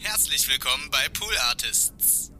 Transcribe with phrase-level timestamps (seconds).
[0.00, 2.30] Herzlich willkommen bei Pool Artists.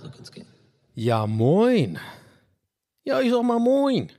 [0.00, 0.46] So kann's gehen.
[0.94, 1.98] Ja, moin.
[3.04, 4.10] Ja, ich sag mal moin.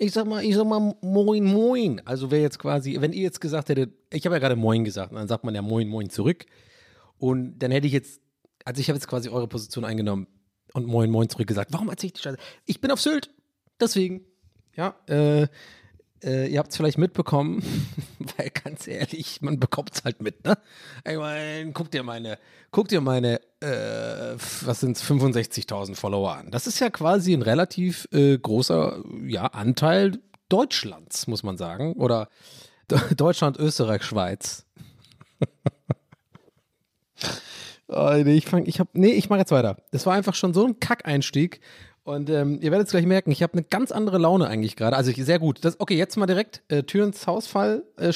[0.00, 2.00] Ich sag mal, ich sag mal moin, moin.
[2.04, 5.12] Also wer jetzt quasi, wenn ihr jetzt gesagt hättet, ich habe ja gerade moin gesagt,
[5.12, 6.46] dann sagt man ja moin, moin zurück.
[7.18, 8.20] Und dann hätte ich jetzt,
[8.64, 10.28] also ich habe jetzt quasi eure Position eingenommen
[10.72, 11.72] und moin, moin zurück gesagt.
[11.72, 12.38] Warum erzähle ich die Scheiße?
[12.64, 13.30] Ich bin auf Sylt.
[13.80, 14.24] Deswegen.
[14.76, 15.48] Ja, äh,
[16.22, 17.62] äh, ihr habt es vielleicht mitbekommen,
[18.36, 20.58] weil ganz ehrlich, man bekommt es halt mit, ne?
[21.08, 22.38] Ich meine, guck dir meine,
[22.70, 26.50] guck dir meine, äh, was sind 65.000 Follower an.
[26.50, 31.94] Das ist ja quasi ein relativ äh, großer, ja, Anteil Deutschlands, muss man sagen.
[31.94, 32.28] Oder
[33.16, 34.66] Deutschland, Österreich, Schweiz.
[37.88, 39.76] oh, nee, ich fang, ich hab, nee, ich mache jetzt weiter.
[39.90, 41.60] Das war einfach schon so ein Kackeinstieg.
[42.08, 44.96] Und ähm, ihr werdet es gleich merken, ich habe eine ganz andere Laune eigentlich gerade.
[44.96, 45.62] Also ich, sehr gut.
[45.62, 48.14] Das, okay, jetzt mal direkt äh, Tür ins Hausfall äh.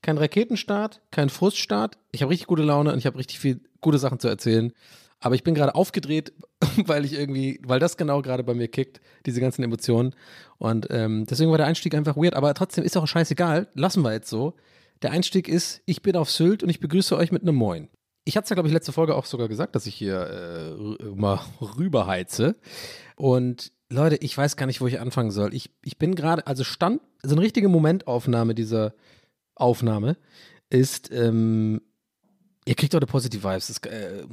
[0.00, 1.98] Kein Raketenstart, kein Fruststart.
[2.12, 4.72] Ich habe richtig gute Laune und ich habe richtig viel gute Sachen zu erzählen.
[5.20, 6.32] Aber ich bin gerade aufgedreht,
[6.86, 10.14] weil ich irgendwie, weil das genau gerade bei mir kickt, diese ganzen Emotionen.
[10.56, 12.32] Und ähm, deswegen war der Einstieg einfach weird.
[12.32, 13.68] Aber trotzdem ist auch scheißegal.
[13.74, 14.54] Lassen wir jetzt so.
[15.02, 17.90] Der Einstieg ist, ich bin auf Sylt und ich begrüße euch mit einem Moin.
[18.28, 21.04] Ich hatte es ja, glaube ich, letzte Folge auch sogar gesagt, dass ich hier äh,
[21.14, 21.40] mal
[21.78, 22.56] rüberheize.
[23.14, 25.54] Und Leute, ich weiß gar nicht, wo ich anfangen soll.
[25.54, 28.94] Ich, ich bin gerade, also stand, so eine richtige Momentaufnahme dieser
[29.54, 30.16] Aufnahme
[30.70, 31.80] ist, ähm,
[32.64, 33.68] ihr kriegt heute Positive Vibes.
[33.68, 34.24] Das, äh,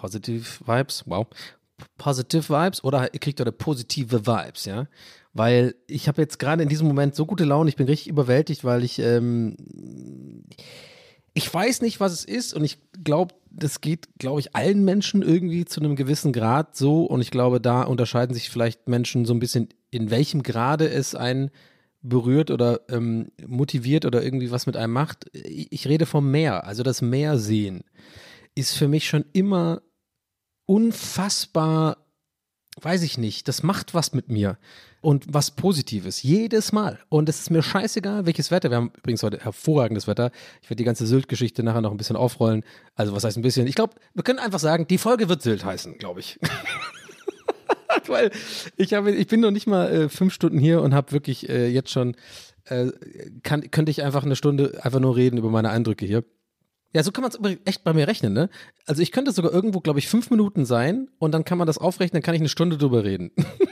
[0.00, 1.26] positive Vibes, wow.
[1.98, 4.86] Positive Vibes oder ihr kriegt heute positive Vibes, ja.
[5.32, 8.62] Weil ich habe jetzt gerade in diesem Moment so gute Laune, ich bin richtig überwältigt,
[8.62, 9.56] weil ich, ähm,
[11.40, 15.22] ich weiß nicht, was es ist und ich glaube, das geht, glaube ich, allen Menschen
[15.22, 19.32] irgendwie zu einem gewissen Grad so und ich glaube, da unterscheiden sich vielleicht Menschen so
[19.32, 21.50] ein bisschen, in welchem Grade es einen
[22.02, 25.30] berührt oder ähm, motiviert oder irgendwie was mit einem macht.
[25.32, 27.84] Ich, rede vom Meer, also das Meer sehen
[28.54, 29.80] ist für mich schon immer
[30.66, 32.06] unfassbar,
[32.82, 34.58] weiß ich nicht, das macht was mit mir
[35.00, 36.98] und was Positives, jedes Mal.
[37.08, 38.70] Und es ist mir scheißegal, welches Wetter.
[38.70, 40.30] Wir haben übrigens heute hervorragendes Wetter.
[40.62, 42.64] Ich werde die ganze Sylt-Geschichte nachher noch ein bisschen aufrollen.
[42.94, 43.66] Also was heißt ein bisschen?
[43.66, 46.38] Ich glaube, wir können einfach sagen, die Folge wird Sylt heißen, glaube ich.
[48.06, 48.30] Weil
[48.76, 51.68] ich, habe, ich bin noch nicht mal äh, fünf Stunden hier und habe wirklich äh,
[51.68, 52.16] jetzt schon,
[52.64, 52.88] äh,
[53.42, 56.24] kann, könnte ich einfach eine Stunde einfach nur reden über meine Eindrücke hier.
[56.92, 58.50] Ja, so kann man es echt bei mir rechnen, ne?
[58.84, 61.78] Also ich könnte sogar irgendwo, glaube ich, fünf Minuten sein und dann kann man das
[61.78, 63.30] aufrechnen, dann kann ich eine Stunde drüber reden.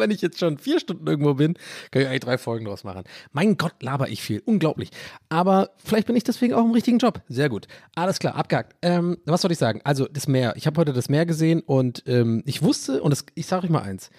[0.00, 1.54] Wenn ich jetzt schon vier Stunden irgendwo bin,
[1.90, 3.04] kann ich eigentlich drei Folgen draus machen.
[3.32, 4.42] Mein Gott, laber ich viel.
[4.44, 4.90] Unglaublich.
[5.28, 7.22] Aber vielleicht bin ich deswegen auch im richtigen Job.
[7.28, 7.68] Sehr gut.
[7.94, 8.76] Alles klar, abgehakt.
[8.82, 9.80] Ähm, was soll ich sagen?
[9.84, 10.54] Also, das Meer.
[10.56, 13.70] Ich habe heute das Meer gesehen und ähm, ich wusste, und das, ich sage euch
[13.70, 14.10] mal eins.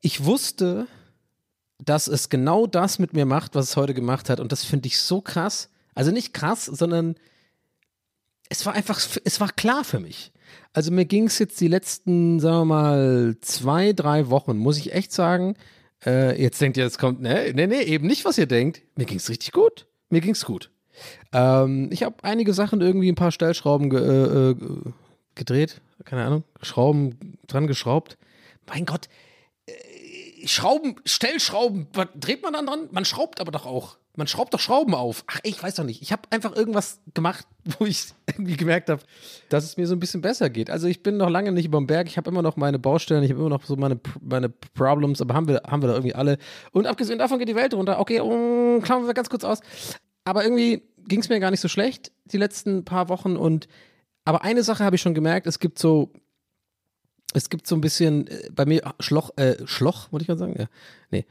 [0.00, 0.86] Ich wusste,
[1.78, 4.40] dass es genau das mit mir macht, was es heute gemacht hat.
[4.40, 5.70] Und das finde ich so krass.
[5.94, 7.16] Also nicht krass, sondern
[8.48, 10.32] es war einfach, es war klar für mich.
[10.72, 14.92] Also mir ging es jetzt die letzten, sagen wir mal, zwei, drei Wochen, muss ich
[14.92, 15.54] echt sagen.
[16.04, 18.82] Äh, jetzt denkt ihr, es kommt, ne, ne, ne, eben nicht, was ihr denkt.
[18.96, 19.86] Mir ging es richtig gut.
[20.10, 20.70] Mir ging es gut.
[21.32, 24.56] Ähm, ich habe einige Sachen irgendwie ein paar Stellschrauben ge äh, äh,
[25.34, 28.16] gedreht, keine Ahnung, Schrauben dran geschraubt.
[28.66, 29.08] Mein Gott,
[29.66, 32.88] äh, Schrauben, Stellschrauben, was dreht man dann dran?
[32.92, 33.96] Man schraubt aber doch auch.
[34.16, 35.24] Man schraubt doch Schrauben auf.
[35.26, 36.00] Ach, ich weiß doch nicht.
[36.02, 37.46] Ich habe einfach irgendwas gemacht,
[37.78, 39.02] wo ich irgendwie gemerkt habe,
[39.48, 40.70] dass es mir so ein bisschen besser geht.
[40.70, 42.06] Also ich bin noch lange nicht über dem Berg.
[42.06, 45.34] Ich habe immer noch meine Baustellen, ich habe immer noch so meine, meine Problems, aber
[45.34, 46.38] haben wir, haben wir da irgendwie alle.
[46.72, 47.98] Und abgesehen davon geht die Welt runter.
[47.98, 49.60] Okay, um, klammern wir ganz kurz aus.
[50.24, 53.36] Aber irgendwie ging es mir gar nicht so schlecht die letzten paar Wochen.
[53.36, 53.68] Und
[54.24, 56.12] aber eine Sache habe ich schon gemerkt, es gibt so
[57.34, 60.54] es gibt so ein bisschen äh, bei mir Schloch, äh, Schloch, wollte ich mal sagen?
[60.56, 60.66] Ja.
[61.10, 61.26] Nee.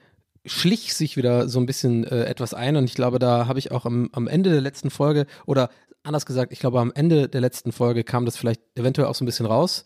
[0.45, 3.72] Schlich sich wieder so ein bisschen äh, etwas ein und ich glaube, da habe ich
[3.72, 5.69] auch am, am Ende der letzten Folge oder
[6.04, 9.24] anders gesagt, ich glaube, am Ende der letzten Folge kam das vielleicht eventuell auch so
[9.24, 9.86] ein bisschen raus.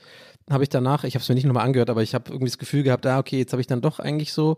[0.50, 2.58] Habe ich danach, ich habe es mir nicht nochmal angehört, aber ich habe irgendwie das
[2.58, 4.58] Gefühl gehabt, ah, okay, jetzt habe ich dann doch eigentlich so,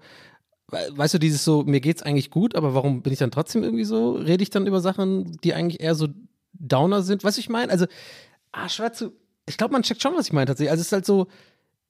[0.69, 3.85] weißt du, dieses so, mir geht's eigentlich gut, aber warum bin ich dann trotzdem irgendwie
[3.85, 6.07] so, rede ich dann über Sachen, die eigentlich eher so
[6.53, 7.23] Downer sind?
[7.23, 7.71] Weißt du, ich meine?
[7.71, 7.87] Also,
[8.51, 9.11] ah, schwer zu,
[9.47, 10.71] ich glaube, man checkt schon, was ich meine tatsächlich.
[10.71, 11.27] Also es ist halt so,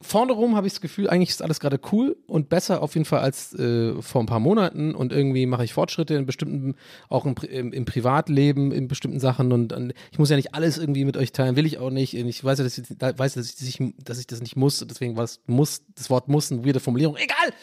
[0.02, 3.06] vorne rum habe ich das Gefühl, eigentlich ist alles gerade cool und besser auf jeden
[3.06, 6.76] Fall als äh, vor ein paar Monaten und irgendwie mache ich Fortschritte in bestimmten,
[7.10, 10.78] auch im, im, im, Privatleben, in bestimmten Sachen und, und, ich muss ja nicht alles
[10.78, 12.14] irgendwie mit euch teilen, will ich auch nicht.
[12.14, 15.24] Ich weiß ja, dass ich, weiß, dass ich, dass ich das nicht muss, deswegen war
[15.24, 17.18] das muss, das Wort muss eine weirde Formulierung.
[17.18, 17.54] Egal!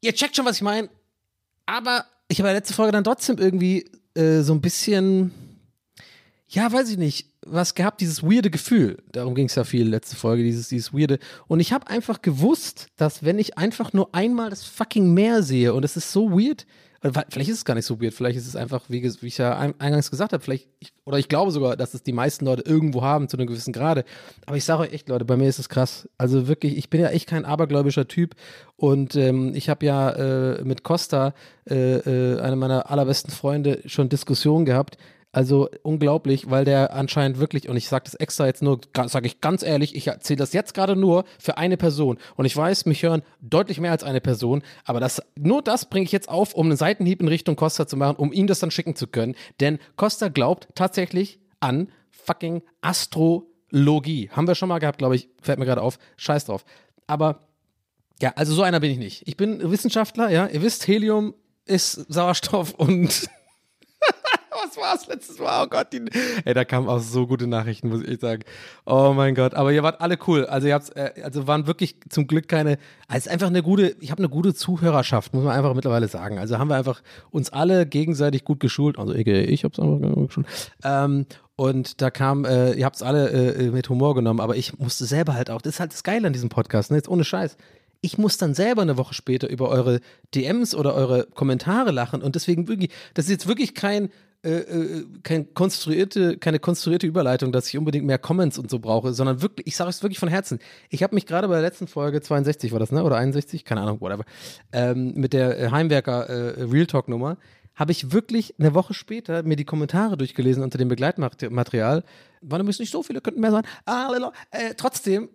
[0.00, 0.88] Ihr checkt schon, was ich meine.
[1.66, 5.32] Aber ich habe ja letzte Folge dann trotzdem irgendwie äh, so ein bisschen,
[6.48, 8.98] ja, weiß ich nicht, was gehabt, dieses weirde Gefühl.
[9.10, 11.18] Darum ging es ja viel letzte Folge, dieses, dieses weirde.
[11.48, 15.74] Und ich habe einfach gewusst, dass wenn ich einfach nur einmal das fucking Meer sehe
[15.74, 16.66] und es ist so weird,
[17.30, 19.58] vielleicht ist es gar nicht so weird, vielleicht ist es einfach, wie, wie ich ja
[19.58, 20.68] eingangs gesagt habe, vielleicht,
[21.04, 24.04] oder ich glaube sogar, dass es die meisten Leute irgendwo haben zu einem gewissen Grade.
[24.46, 26.08] Aber ich sage euch echt, Leute, bei mir ist es krass.
[26.16, 28.36] Also wirklich, ich bin ja echt kein abergläubischer Typ
[28.76, 31.34] und ähm, ich habe ja äh, mit Costa,
[31.68, 34.96] äh, äh, einem meiner allerbesten Freunde, schon Diskussionen gehabt
[35.32, 39.40] also unglaublich, weil der anscheinend wirklich, und ich sage das extra jetzt nur, sage ich
[39.40, 42.18] ganz ehrlich, ich erzähle das jetzt gerade nur für eine Person.
[42.36, 46.04] Und ich weiß, mich hören deutlich mehr als eine Person, aber das, nur das bringe
[46.04, 48.70] ich jetzt auf, um einen Seitenhieb in Richtung Costa zu machen, um ihm das dann
[48.70, 49.34] schicken zu können.
[49.60, 54.28] Denn Costa glaubt tatsächlich an fucking Astrologie.
[54.32, 55.98] Haben wir schon mal gehabt, glaube ich, fällt mir gerade auf.
[56.18, 56.64] Scheiß drauf.
[57.06, 57.40] Aber
[58.20, 59.26] ja, also so einer bin ich nicht.
[59.26, 60.46] Ich bin Wissenschaftler, ja.
[60.46, 61.34] Ihr wisst, Helium
[61.64, 63.30] ist Sauerstoff und
[64.62, 65.64] was war es letztes Mal?
[65.64, 66.02] Oh Gott, die,
[66.44, 68.42] ey, da kamen auch so gute Nachrichten, muss ich sagen.
[68.84, 70.46] Oh mein Gott, aber ihr wart alle cool.
[70.46, 72.78] Also ihr habt, äh, also waren wirklich zum Glück keine,
[73.08, 76.38] es ist einfach eine gute, ich habe eine gute Zuhörerschaft, muss man einfach mittlerweile sagen.
[76.38, 78.98] Also haben wir einfach uns alle gegenseitig gut geschult.
[78.98, 80.46] Also ich, ich habe es einfach geschult.
[80.84, 81.26] Ähm,
[81.56, 85.04] und da kam, äh, ihr habt es alle äh, mit Humor genommen, aber ich musste
[85.04, 86.96] selber halt auch, das ist halt das Geile an diesem Podcast, ne?
[86.96, 87.56] jetzt ohne Scheiß
[88.02, 90.00] ich muss dann selber eine Woche später über eure
[90.34, 94.10] DMs oder eure Kommentare lachen und deswegen wirklich, das ist jetzt wirklich kein
[94.44, 99.14] äh, äh, kein konstruierte, keine konstruierte Überleitung, dass ich unbedingt mehr Comments und so brauche,
[99.14, 100.58] sondern wirklich, ich sage es wirklich von Herzen.
[100.90, 103.04] Ich habe mich gerade bei der letzten Folge 62 war das, ne?
[103.04, 104.24] Oder 61, keine Ahnung, whatever,
[104.72, 107.38] ähm, mit der äh, Heimwerker äh, Real Talk Nummer,
[107.76, 112.02] habe ich wirklich eine Woche später mir die Kommentare durchgelesen unter dem Begleitmaterial.
[112.40, 113.64] Waren übrigens nicht so viele, könnten mehr sein.
[113.86, 114.10] Ah,
[114.50, 115.28] äh, trotzdem,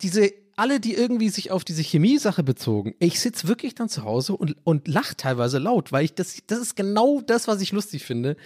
[0.00, 4.36] diese alle, die irgendwie sich auf diese Chemie-Sache bezogen, ich sitze wirklich dann zu Hause
[4.36, 8.04] und, und lache teilweise laut, weil ich das, das ist genau das, was ich lustig
[8.04, 8.36] finde.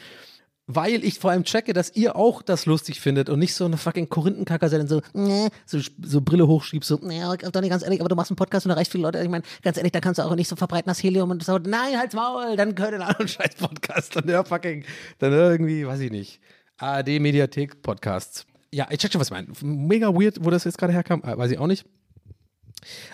[0.70, 3.78] Weil ich vor allem checke, dass ihr auch das lustig findet und nicht so eine
[3.78, 8.00] fucking Korinthenkacker seid und so, nee, so, so Brille hochschiebst, so, nee, nicht ganz ehrlich,
[8.00, 9.18] aber du machst einen Podcast und da reicht viele Leute.
[9.22, 11.56] Ich meine, ganz ehrlich, da kannst du auch nicht so verbreiten das Helium und so,
[11.56, 14.16] nein, halt's Maul, dann in einen anderen Scheiß-Podcast.
[14.16, 14.84] Dann ja, fucking,
[15.20, 16.38] dann irgendwie, weiß ich nicht.
[16.76, 18.44] ARD-Mediathek-Podcasts.
[18.70, 19.48] Ja, ich check schon, was ich meine.
[19.62, 21.86] Mega weird, wo das jetzt gerade herkam, äh, weiß ich auch nicht.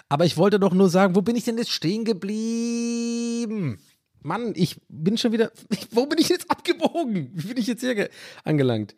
[0.09, 3.79] Aber ich wollte doch nur sagen, wo bin ich denn jetzt stehen geblieben?
[4.25, 5.53] Mann, ich bin schon wieder.
[5.91, 7.31] Wo bin ich jetzt abgebogen?
[7.35, 8.09] Wie bin ich jetzt hier
[8.43, 8.97] angelangt?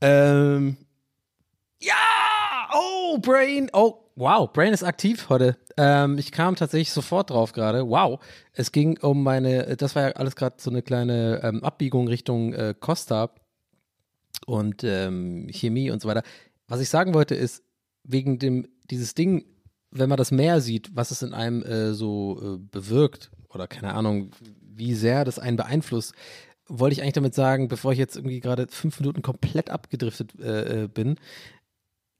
[0.00, 0.76] Ähm.
[1.80, 1.94] Ja!
[2.74, 3.70] Oh, Brain!
[3.72, 5.56] Oh, wow, Brain ist aktiv heute.
[5.76, 7.88] Ähm, ich kam tatsächlich sofort drauf gerade.
[7.88, 8.20] Wow.
[8.52, 9.76] Es ging um meine.
[9.76, 13.30] Das war ja alles gerade so eine kleine ähm, Abbiegung Richtung äh, Costa
[14.46, 16.24] und ähm, Chemie und so weiter.
[16.66, 17.62] Was ich sagen wollte ist,
[18.02, 19.44] wegen dem, dieses Ding
[19.98, 23.94] wenn man das Meer sieht, was es in einem äh, so äh, bewirkt, oder keine
[23.94, 26.14] Ahnung, wie sehr das einen beeinflusst,
[26.68, 30.84] wollte ich eigentlich damit sagen, bevor ich jetzt irgendwie gerade fünf Minuten komplett abgedriftet äh,
[30.84, 31.16] äh bin,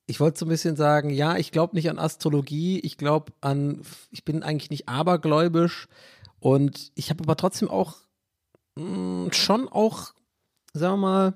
[0.06, 3.82] ich wollte so ein bisschen sagen, ja, ich glaube nicht an Astrologie, ich glaube an,
[4.10, 5.88] ich bin eigentlich nicht abergläubisch
[6.38, 7.96] und ich habe aber trotzdem auch
[8.76, 10.12] mh, hm, schon auch,
[10.72, 11.34] sagen wir mal,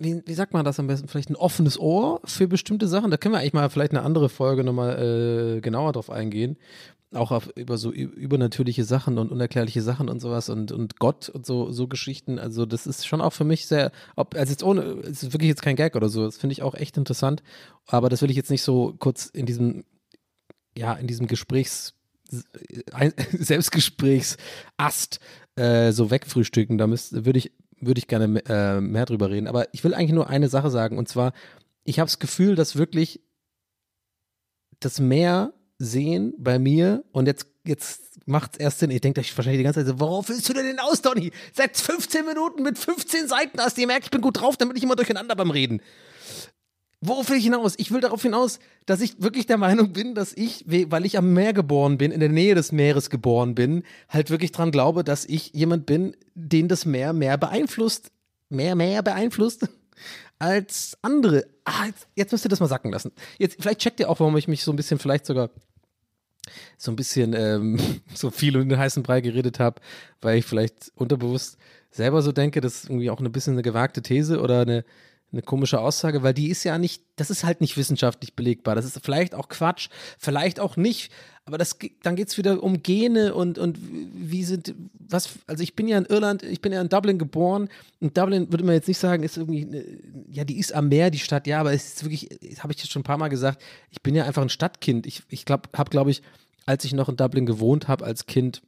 [0.00, 1.08] wie, wie sagt man das am besten?
[1.08, 3.10] Vielleicht ein offenes Ohr für bestimmte Sachen.
[3.10, 6.56] Da können wir eigentlich mal vielleicht eine andere Folge nochmal äh, genauer drauf eingehen.
[7.12, 11.44] Auch auf, über so übernatürliche Sachen und unerklärliche Sachen und sowas und, und Gott und
[11.44, 12.38] so, so Geschichten.
[12.38, 15.48] Also, das ist schon auch für mich sehr, ob, also jetzt ohne, es ist wirklich
[15.48, 16.24] jetzt kein Gag oder so.
[16.24, 17.42] Das finde ich auch echt interessant.
[17.86, 19.84] Aber das will ich jetzt nicht so kurz in diesem,
[20.76, 21.94] ja, in diesem Gesprächs,
[22.92, 25.18] ein Selbstgesprächsast
[25.56, 26.78] äh, so wegfrühstücken.
[26.78, 29.46] Da würde ich, würd ich gerne äh, mehr drüber reden.
[29.46, 30.98] Aber ich will eigentlich nur eine Sache sagen.
[30.98, 31.32] Und zwar,
[31.84, 33.20] ich habe das Gefühl, dass wirklich
[34.80, 38.90] das Meer sehen bei mir und jetzt, jetzt macht es erst Sinn.
[38.90, 41.32] Ich denke euch wahrscheinlich die ganze Zeit so, worauf willst du denn aus, Donny?
[41.52, 44.76] Seit 15 Minuten mit 15 Seiten hast du gemerkt, ich bin gut drauf, dann bin
[44.76, 45.80] ich immer durcheinander beim Reden.
[47.02, 47.74] Worauf will ich hinaus?
[47.78, 51.32] Ich will darauf hinaus, dass ich wirklich der Meinung bin, dass ich, weil ich am
[51.32, 55.24] Meer geboren bin, in der Nähe des Meeres geboren bin, halt wirklich dran glaube, dass
[55.24, 58.10] ich jemand bin, den das Meer mehr beeinflusst,
[58.50, 59.66] mehr, mehr beeinflusst
[60.38, 61.46] als andere.
[61.64, 63.12] Ah, jetzt, jetzt müsst ihr das mal sacken lassen.
[63.38, 65.48] Jetzt, vielleicht checkt ihr auch, warum ich mich so ein bisschen vielleicht sogar
[66.76, 67.78] so ein bisschen ähm,
[68.14, 69.80] so viel um den heißen Brei geredet habe,
[70.20, 71.56] weil ich vielleicht unterbewusst
[71.90, 74.84] selber so denke, das ist irgendwie auch ein bisschen eine gewagte These oder eine,
[75.32, 78.74] eine komische Aussage, weil die ist ja nicht, das ist halt nicht wissenschaftlich belegbar.
[78.74, 81.12] Das ist vielleicht auch Quatsch, vielleicht auch nicht,
[81.44, 85.74] aber das, dann geht es wieder um Gene und, und wie sind, was, also ich
[85.74, 87.68] bin ja in Irland, ich bin ja in Dublin geboren
[88.00, 89.84] und Dublin würde man jetzt nicht sagen, ist irgendwie, eine,
[90.30, 92.28] ja, die ist am Meer, die Stadt, ja, aber es ist wirklich,
[92.60, 95.06] habe ich jetzt schon ein paar Mal gesagt, ich bin ja einfach ein Stadtkind.
[95.06, 96.22] Ich, ich glaube, habe, glaube ich,
[96.66, 98.62] als ich noch in Dublin gewohnt habe als Kind,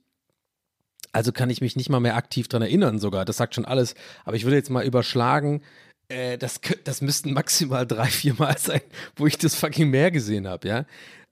[1.13, 3.25] also kann ich mich nicht mal mehr aktiv daran erinnern sogar.
[3.25, 3.95] Das sagt schon alles.
[4.25, 5.63] Aber ich würde jetzt mal überschlagen,
[6.09, 8.83] äh, das, das müssten maximal drei, vier Mal sein,
[9.17, 10.87] wo ich das fucking Meer gesehen habe, ja.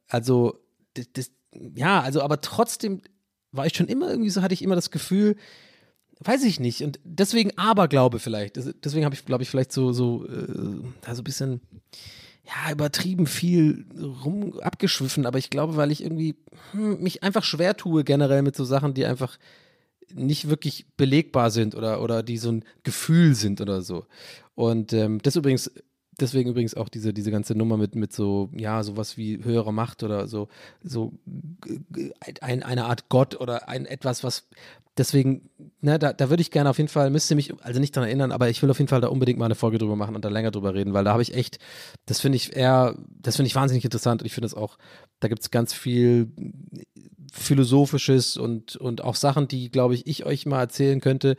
[0.08, 0.58] Also,
[0.94, 1.30] das, das,
[1.74, 3.02] ja, also, aber trotzdem
[3.52, 5.36] war ich schon immer irgendwie so, hatte ich immer das Gefühl,
[6.20, 6.82] weiß ich nicht.
[6.82, 8.56] Und deswegen Aberglaube vielleicht.
[8.56, 10.46] Deswegen habe ich, glaube ich, vielleicht so, so, äh,
[11.00, 11.60] da so ein bisschen,
[12.44, 13.86] ja, übertrieben viel
[14.24, 15.26] rum abgeschwiffen.
[15.26, 16.36] Aber ich glaube, weil ich irgendwie
[16.72, 19.38] hm, mich einfach schwer tue, generell mit so Sachen, die einfach
[20.14, 24.06] nicht wirklich belegbar sind oder, oder die so ein Gefühl sind oder so.
[24.54, 25.70] Und ähm, das übrigens,
[26.20, 30.02] deswegen übrigens auch diese, diese ganze Nummer mit, mit so, ja, sowas wie höhere Macht
[30.02, 30.48] oder so,
[30.82, 31.12] so
[32.40, 34.48] ein, eine Art Gott oder ein etwas, was
[34.96, 38.08] deswegen, ne, da, da würde ich gerne auf jeden Fall, müsste mich also nicht daran
[38.08, 40.24] erinnern, aber ich will auf jeden Fall da unbedingt mal eine Folge drüber machen und
[40.24, 41.58] da länger drüber reden, weil da habe ich echt,
[42.06, 44.78] das finde ich eher, das finde ich wahnsinnig interessant und ich finde es auch,
[45.20, 46.32] da gibt es ganz viel
[47.32, 51.36] Philosophisches und, und auch Sachen, die, glaube ich, ich euch mal erzählen könnte,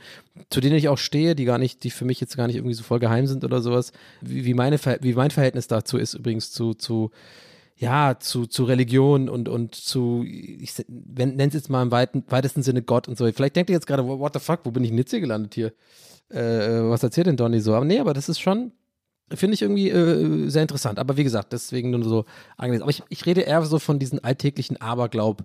[0.50, 2.75] zu denen ich auch stehe, die gar nicht, die für mich jetzt gar nicht irgendwie
[2.75, 3.91] so voll geheim sind oder sowas,
[4.22, 7.12] wie, wie, meine, wie mein Verhältnis dazu ist, übrigens zu, zu
[7.82, 12.62] ja, zu, zu Religion und, und zu, ich nenne es jetzt mal im weiten, weitesten
[12.62, 13.26] Sinne Gott und so.
[13.32, 15.74] Vielleicht denkt ihr jetzt gerade, what the fuck, wo bin ich in Nizza gelandet hier?
[16.30, 17.74] Äh, was erzählt denn Donny so?
[17.74, 18.72] Aber nee, aber das ist schon,
[19.36, 21.00] finde ich irgendwie äh, sehr interessant.
[21.00, 22.26] Aber wie gesagt, deswegen nur so
[22.58, 22.84] angelesen.
[22.84, 25.44] Aber ich, ich rede eher so von diesen alltäglichen Aberglaub,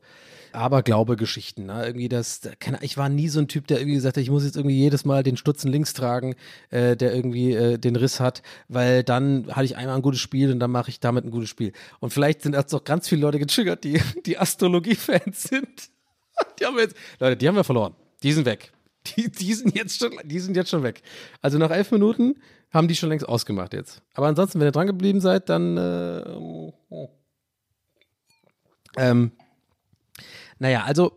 [0.52, 1.66] Aberglaube-Geschichten.
[1.66, 1.86] Ne?
[1.86, 2.40] Irgendwie das,
[2.80, 5.04] ich war nie so ein Typ, der irgendwie gesagt hat, ich muss jetzt irgendwie jedes
[5.04, 6.34] Mal den Stutzen links tragen,
[6.70, 10.50] äh, der irgendwie äh, den Riss hat, weil dann hatte ich einmal ein gutes Spiel
[10.50, 11.72] und dann mache ich damit ein gutes Spiel.
[12.00, 15.68] Und vielleicht sind jetzt auch ganz viele Leute getriggert, die, die Astrologie-Fans sind.
[16.60, 17.94] Die haben wir jetzt, Leute, die haben wir verloren.
[18.22, 18.70] Die sind weg.
[19.16, 21.02] Die, die, sind jetzt schon, die sind jetzt schon weg.
[21.42, 22.36] Also nach elf Minuten
[22.72, 24.02] haben die schon längst ausgemacht jetzt.
[24.14, 26.24] Aber ansonsten, wenn ihr dran geblieben seid, dann äh,
[26.90, 27.08] oh.
[28.96, 29.32] ähm,
[30.58, 31.14] naja, also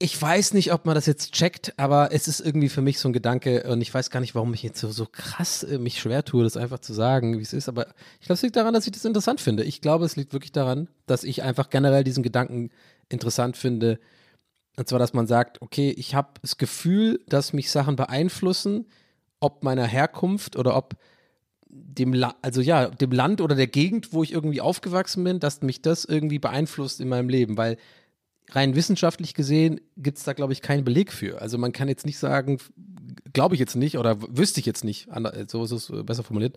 [0.00, 3.08] ich weiß nicht, ob man das jetzt checkt, aber es ist irgendwie für mich so
[3.08, 5.98] ein Gedanke und ich weiß gar nicht, warum ich jetzt so, so krass äh, mich
[6.00, 7.68] schwer tue, das einfach zu sagen, wie es ist.
[7.68, 7.88] Aber
[8.20, 9.64] ich glaube, es liegt daran, dass ich das interessant finde.
[9.64, 12.70] Ich glaube, es liegt wirklich daran, dass ich einfach generell diesen Gedanken
[13.08, 13.98] interessant finde.
[14.78, 18.86] Und zwar, dass man sagt, okay, ich habe das Gefühl, dass mich Sachen beeinflussen,
[19.40, 20.94] ob meiner Herkunft oder ob
[21.68, 25.62] dem, La also ja, dem Land oder der Gegend, wo ich irgendwie aufgewachsen bin, dass
[25.62, 27.76] mich das irgendwie beeinflusst in meinem Leben, weil
[28.50, 31.42] rein wissenschaftlich gesehen gibt es da, glaube ich, keinen Beleg für.
[31.42, 32.58] Also man kann jetzt nicht sagen,
[33.32, 35.08] glaube ich jetzt nicht oder wüsste ich jetzt nicht,
[35.48, 36.56] so ist es besser formuliert,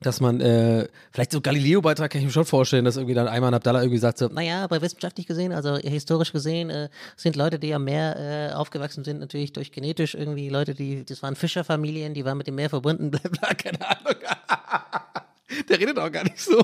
[0.00, 3.52] dass man, äh, vielleicht so Galileo-Beitrag kann ich mir schon vorstellen, dass irgendwie dann Ayman
[3.52, 7.74] Abdallah irgendwie sagt so, naja, aber wissenschaftlich gesehen, also historisch gesehen, äh, sind Leute, die
[7.74, 12.24] am Meer äh, aufgewachsen sind, natürlich durch genetisch irgendwie Leute, die, das waren Fischerfamilien, die
[12.24, 14.14] waren mit dem Meer verbunden, bla bla, keine Ahnung.
[15.68, 16.62] Der redet auch gar nicht so.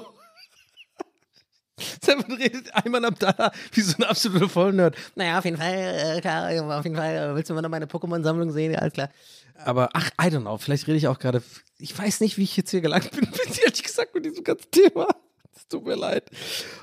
[2.03, 4.97] Seven redet Ayman Abdallah wie so ein absoluter Vollnerd.
[5.15, 7.87] Naja, auf jeden Fall, äh, klar, auf jeden Fall, äh, willst du mal noch meine
[7.87, 8.73] Pokémon-Sammlung sehen?
[8.73, 9.11] Ja, alles klar.
[9.57, 11.43] Aber ach, I don't know, vielleicht rede ich auch gerade.
[11.79, 13.29] Ich weiß nicht, wie ich jetzt hier gelangt bin,
[13.65, 15.09] ehrlich gesagt, mit diesem ganzen Thema.
[15.57, 16.31] Es tut mir leid.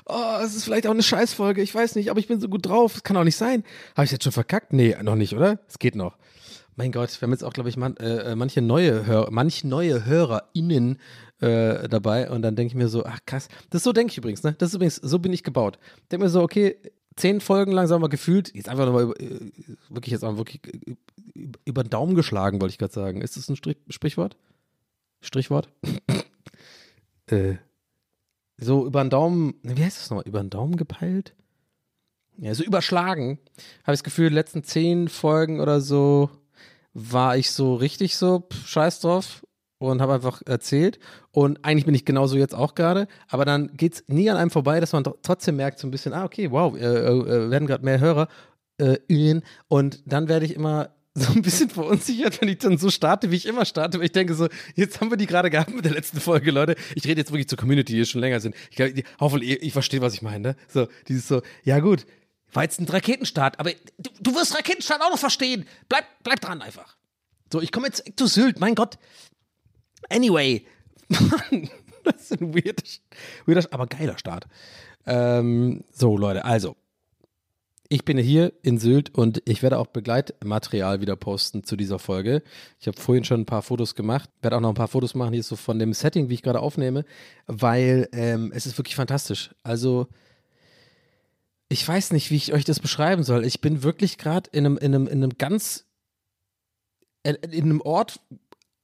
[0.06, 2.66] Oh, es ist vielleicht auch eine Scheißfolge, ich weiß nicht, aber ich bin so gut
[2.66, 2.96] drauf.
[2.96, 3.64] Es kann auch nicht sein.
[3.94, 4.72] Habe ich jetzt schon verkackt?
[4.72, 5.60] Nee, noch nicht, oder?
[5.68, 6.16] Es geht noch.
[6.76, 10.06] Mein Gott, wir haben jetzt auch, glaube ich, man, äh, manche neue Hörer, manche neue
[10.06, 10.98] HörerInnen
[11.40, 14.42] äh, dabei und dann denke ich mir so, ach krass, das so denke ich übrigens,
[14.42, 14.54] ne?
[14.58, 15.78] Das ist übrigens, so bin ich gebaut.
[16.10, 16.76] Denke mir so, okay,
[17.16, 19.50] zehn Folgen lang, sagen wir gefühlt, jetzt einfach nochmal äh,
[19.90, 20.94] wirklich jetzt auch wirklich äh,
[21.64, 23.20] über den Daumen geschlagen, wollte ich gerade sagen.
[23.20, 24.36] Ist das ein Strich Sprichwort?
[25.20, 25.68] Strichwort?
[27.26, 27.56] äh,
[28.56, 31.34] so über den Daumen, wie heißt das nochmal, über den Daumen gepeilt?
[32.38, 33.38] Ja, so überschlagen.
[33.84, 36.30] Habe ich das Gefühl, die letzten zehn Folgen oder so
[36.94, 39.42] war ich so richtig so pff, scheiß drauf
[39.78, 40.98] und habe einfach erzählt.
[41.30, 43.08] Und eigentlich bin ich genauso jetzt auch gerade.
[43.28, 46.12] Aber dann geht es nie an einem vorbei, dass man trotzdem merkt so ein bisschen,
[46.12, 48.28] ah, okay, wow, äh, äh, werden gerade mehr Hörer.
[48.78, 53.30] Äh, und dann werde ich immer so ein bisschen verunsichert, wenn ich dann so starte,
[53.30, 55.84] wie ich immer starte, weil ich denke so, jetzt haben wir die gerade gehabt mit
[55.84, 56.74] der letzten Folge, Leute.
[56.94, 58.54] Ich rede jetzt wirklich zur Community, die hier schon länger sind.
[58.70, 60.50] Ich, glaub, die, hoffentlich, ich, ich verstehe, was ich meine.
[60.50, 60.56] Ne?
[60.68, 62.06] So, dieses so, ja gut,
[62.52, 65.66] war jetzt ein Raketenstart, aber du, du wirst Raketenstart auch noch verstehen.
[65.88, 66.96] Bleib, bleib dran einfach.
[67.52, 68.98] So, ich komme jetzt zu Sylt, mein Gott.
[70.08, 70.66] Anyway,
[71.08, 71.70] Mann,
[72.04, 72.82] das ist ein weirder,
[73.46, 74.46] weirder aber geiler Start.
[75.06, 76.76] Ähm, so, Leute, also,
[77.92, 82.42] ich bin hier in Sylt und ich werde auch Begleitmaterial wieder posten zu dieser Folge.
[82.80, 85.34] Ich habe vorhin schon ein paar Fotos gemacht, werde auch noch ein paar Fotos machen
[85.34, 87.04] hier so von dem Setting, wie ich gerade aufnehme,
[87.46, 89.50] weil ähm, es ist wirklich fantastisch.
[89.62, 90.06] Also
[91.72, 93.44] ich weiß nicht, wie ich euch das beschreiben soll.
[93.44, 95.86] Ich bin wirklich gerade in einem, in, einem, in einem ganz,
[97.24, 98.20] in einem Ort,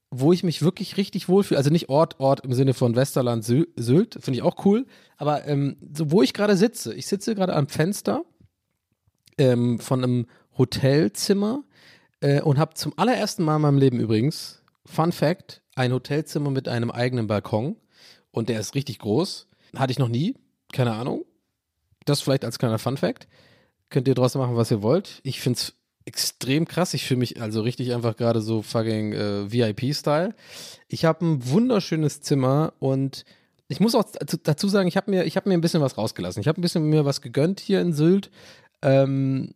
[0.09, 1.59] wo ich mich wirklich richtig wohlfühle.
[1.59, 4.87] Also nicht Ort, Ort im Sinne von Westerland, Sylt, finde ich auch cool.
[5.17, 8.25] Aber ähm, so, wo ich gerade sitze, ich sitze gerade am Fenster
[9.37, 10.25] ähm, von einem
[10.57, 11.63] Hotelzimmer
[12.21, 16.67] äh, und habe zum allerersten Mal in meinem Leben übrigens, Fun Fact, ein Hotelzimmer mit
[16.67, 17.75] einem eigenen Balkon
[18.31, 19.47] und der ist richtig groß.
[19.75, 20.35] Hatte ich noch nie,
[20.73, 21.23] keine Ahnung.
[22.09, 23.27] Das vielleicht als kleiner Fun Fact.
[23.89, 25.19] Könnt ihr draus machen, was ihr wollt.
[25.23, 25.73] Ich finde es
[26.05, 26.93] extrem krass.
[26.93, 30.33] Ich fühle mich also richtig einfach gerade so fucking äh, VIP-Style.
[30.87, 33.25] Ich habe ein wunderschönes Zimmer und
[33.67, 34.05] ich muss auch
[34.43, 36.41] dazu sagen, ich habe mir, hab mir ein bisschen was rausgelassen.
[36.41, 38.31] Ich habe ein bisschen mir was gegönnt hier in Sylt.
[38.81, 39.53] Ähm,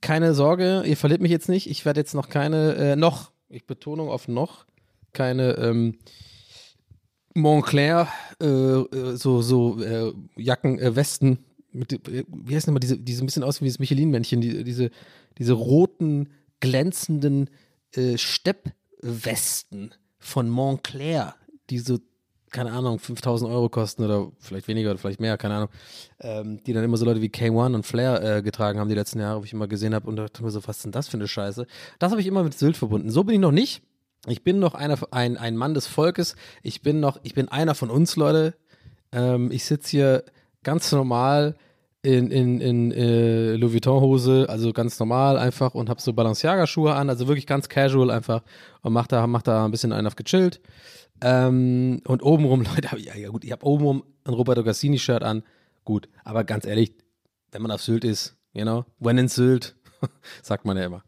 [0.00, 1.68] keine Sorge, ihr verliert mich jetzt nicht.
[1.68, 4.64] Ich werde jetzt noch keine, äh, noch, ich Betonung auf noch,
[5.12, 5.98] keine ähm,
[7.34, 8.08] Montclair,
[8.40, 12.98] äh, äh, so, so äh, Jacken, äh, Westen, mit, äh, wie heißt denn immer diese,
[12.98, 14.90] die so ein bisschen aus wie das Michelin-Männchen, die, diese,
[15.38, 17.50] diese roten, glänzenden
[17.92, 21.36] äh, Steppwesten von Montclair,
[21.70, 21.98] die so
[22.50, 25.68] keine Ahnung, 5000 Euro kosten oder vielleicht weniger oder vielleicht mehr, keine Ahnung,
[26.20, 29.20] ähm, die dann immer so Leute wie K1 und Flair äh, getragen haben die letzten
[29.20, 31.16] Jahre, wo ich immer gesehen habe und dachte mir so, was ist denn das für
[31.16, 31.66] eine Scheiße?
[31.98, 33.10] Das habe ich immer mit Sylt verbunden.
[33.10, 33.82] So bin ich noch nicht.
[34.26, 36.34] Ich bin noch einer, ein, ein Mann des Volkes.
[36.62, 38.54] Ich bin noch, ich bin einer von uns, Leute.
[39.12, 40.24] Ähm, ich sitze hier
[40.62, 41.56] ganz normal
[42.02, 47.10] in, in, in äh, Louis Vuitton-Hose, also ganz normal einfach und habe so Balenciaga-Schuhe an,
[47.10, 48.42] also wirklich ganz casual einfach
[48.82, 50.60] und mach da, mach da ein bisschen einen auf gechillt.
[51.20, 55.42] Ähm, und obenrum, Leute, hab ich, ja gut, ich habe obenrum ein Roberto Cassini-Shirt an.
[55.84, 56.94] Gut, aber ganz ehrlich,
[57.50, 59.74] wenn man auf Sylt ist, you know, when in Sylt,
[60.42, 61.02] sagt man ja immer.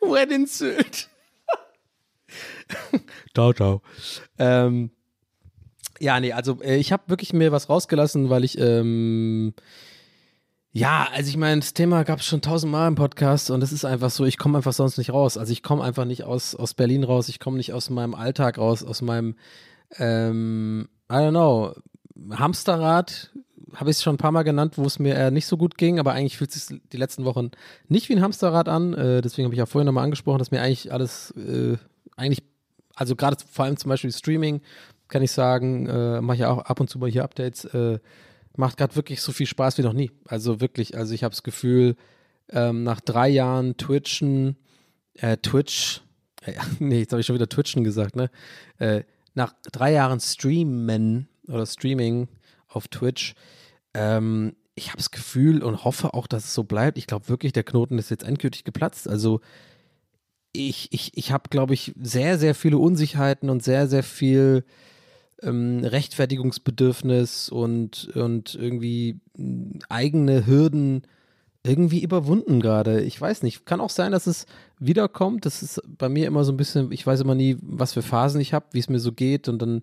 [0.00, 1.08] when in Sylt.
[3.34, 3.80] ciao, ciao.
[4.38, 4.90] Ähm,
[6.00, 9.54] ja, nee, also äh, ich habe wirklich mir was rausgelassen, weil ich ähm,
[10.72, 13.84] ja, also ich meine, das Thema gab es schon tausendmal im Podcast und es ist
[13.84, 15.38] einfach so, ich komme einfach sonst nicht raus.
[15.38, 18.58] Also ich komme einfach nicht aus, aus Berlin raus, ich komme nicht aus meinem Alltag
[18.58, 19.34] raus, aus meinem,
[19.96, 21.74] ähm, I don't know,
[22.30, 23.32] Hamsterrad,
[23.74, 25.78] habe ich es schon ein paar Mal genannt, wo es mir eher nicht so gut
[25.78, 27.50] ging, aber eigentlich fühlt es sich die letzten Wochen
[27.88, 28.94] nicht wie ein Hamsterrad an.
[28.94, 31.76] Äh, deswegen habe ich ja vorhin nochmal angesprochen, dass mir eigentlich alles, äh,
[32.16, 32.42] eigentlich,
[32.94, 34.60] also gerade vor allem zum Beispiel Streaming,
[35.08, 37.98] kann ich sagen, äh, mache ich auch ab und zu mal hier Updates, äh,
[38.56, 40.10] macht gerade wirklich so viel Spaß wie noch nie.
[40.26, 41.96] Also wirklich, also ich habe das Gefühl,
[42.50, 44.56] ähm, nach drei Jahren Twitchen,
[45.14, 46.02] äh, Twitch,
[46.42, 48.30] äh, nee, jetzt habe ich schon wieder Twitchen gesagt, ne?
[48.78, 49.02] Äh,
[49.34, 52.28] nach drei Jahren Streamen oder Streaming
[52.68, 53.34] auf Twitch,
[53.94, 56.98] ähm, ich habe das Gefühl und hoffe auch, dass es so bleibt.
[56.98, 59.08] Ich glaube wirklich, der Knoten ist jetzt endgültig geplatzt.
[59.08, 59.40] Also
[60.52, 64.64] ich, ich, ich habe, glaube ich, sehr, sehr viele Unsicherheiten und sehr, sehr viel
[65.42, 71.02] ähm, Rechtfertigungsbedürfnis und, und irgendwie hm, eigene Hürden
[71.64, 73.02] irgendwie überwunden gerade.
[73.02, 73.66] Ich weiß nicht.
[73.66, 74.46] Kann auch sein, dass es
[74.78, 75.44] wiederkommt.
[75.44, 78.40] Das ist bei mir immer so ein bisschen, ich weiß immer nie, was für Phasen
[78.40, 79.48] ich habe, wie es mir so geht.
[79.48, 79.82] Und dann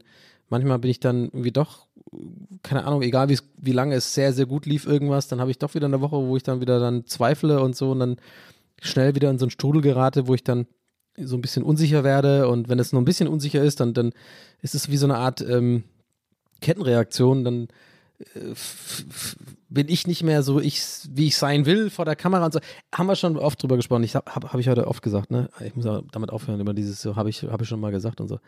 [0.50, 1.88] manchmal bin ich dann irgendwie doch,
[2.63, 5.76] keine Ahnung, egal wie lange es sehr, sehr gut lief, irgendwas, dann habe ich doch
[5.76, 8.18] wieder eine Woche, wo ich dann wieder dann zweifle und so und dann
[8.82, 10.68] schnell wieder in so einen Strudel gerate, wo ich dann
[11.17, 14.12] so ein bisschen unsicher werde und wenn es nur ein bisschen unsicher ist, dann, dann
[14.62, 15.84] ist es wie so eine Art ähm,
[16.62, 17.67] Kettenreaktion, dann
[18.19, 18.54] äh,
[19.69, 22.60] bin ich nicht mehr so, ich, wie ich sein will vor der Kamera und so.
[22.93, 24.04] Haben wir schon oft drüber gesprochen.
[24.04, 25.49] Ich habe hab ich heute oft gesagt, ne?
[25.65, 28.28] Ich muss damit aufhören, immer dieses so, habe ich, hab ich schon mal gesagt und
[28.28, 28.39] so.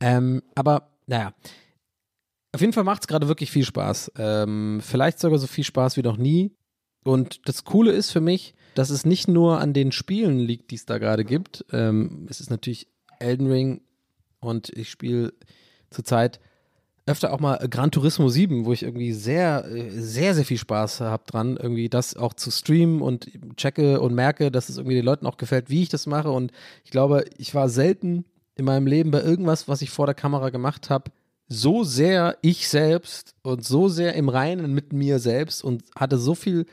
[0.00, 1.32] Ähm, aber naja.
[2.54, 4.12] Auf jeden Fall macht es gerade wirklich viel Spaß.
[4.16, 6.54] Ähm, vielleicht sogar so viel Spaß wie noch nie.
[7.04, 10.76] Und das Coole ist für mich, dass es nicht nur an den Spielen liegt, die
[10.76, 11.64] es da gerade gibt.
[11.72, 12.86] Ähm, es ist natürlich
[13.18, 13.80] Elden Ring
[14.38, 15.32] und ich spiele
[15.90, 16.38] zurzeit
[17.04, 21.00] öfter auch mal Gran Turismo 7, wo ich irgendwie sehr, äh, sehr, sehr viel Spaß
[21.00, 25.04] habe dran, irgendwie das auch zu streamen und checke und merke, dass es irgendwie den
[25.04, 26.30] Leuten auch gefällt, wie ich das mache.
[26.30, 26.52] Und
[26.84, 30.50] ich glaube, ich war selten in meinem Leben bei irgendwas, was ich vor der Kamera
[30.50, 31.10] gemacht habe,
[31.48, 36.36] so sehr ich selbst und so sehr im Reinen mit mir selbst und hatte so
[36.36, 36.64] viel,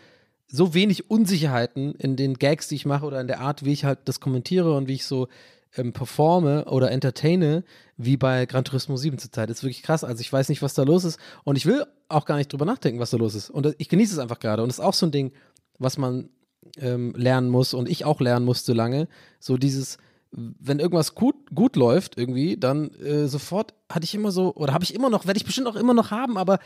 [0.48, 3.86] so wenig Unsicherheiten in den Gags, die ich mache oder in der Art, wie ich
[3.86, 5.28] halt das kommentiere und wie ich so
[5.76, 7.64] ähm, performe oder entertaine,
[7.98, 9.50] wie bei Gran Turismo 7 zurzeit.
[9.50, 10.04] Das ist wirklich krass.
[10.04, 12.66] Also ich weiß nicht, was da los ist und ich will auch gar nicht drüber
[12.66, 13.50] nachdenken, was da los ist.
[13.50, 14.62] Und ich genieße es einfach gerade.
[14.62, 15.32] Und das ist auch so ein Ding,
[15.80, 16.30] was man
[16.78, 19.08] ähm, lernen muss und ich auch lernen musste lange.
[19.40, 19.98] So dieses,
[20.32, 24.84] wenn irgendwas gut, gut läuft irgendwie, dann äh, sofort hatte ich immer so, oder habe
[24.84, 26.60] ich immer noch, werde ich bestimmt auch immer noch haben, aber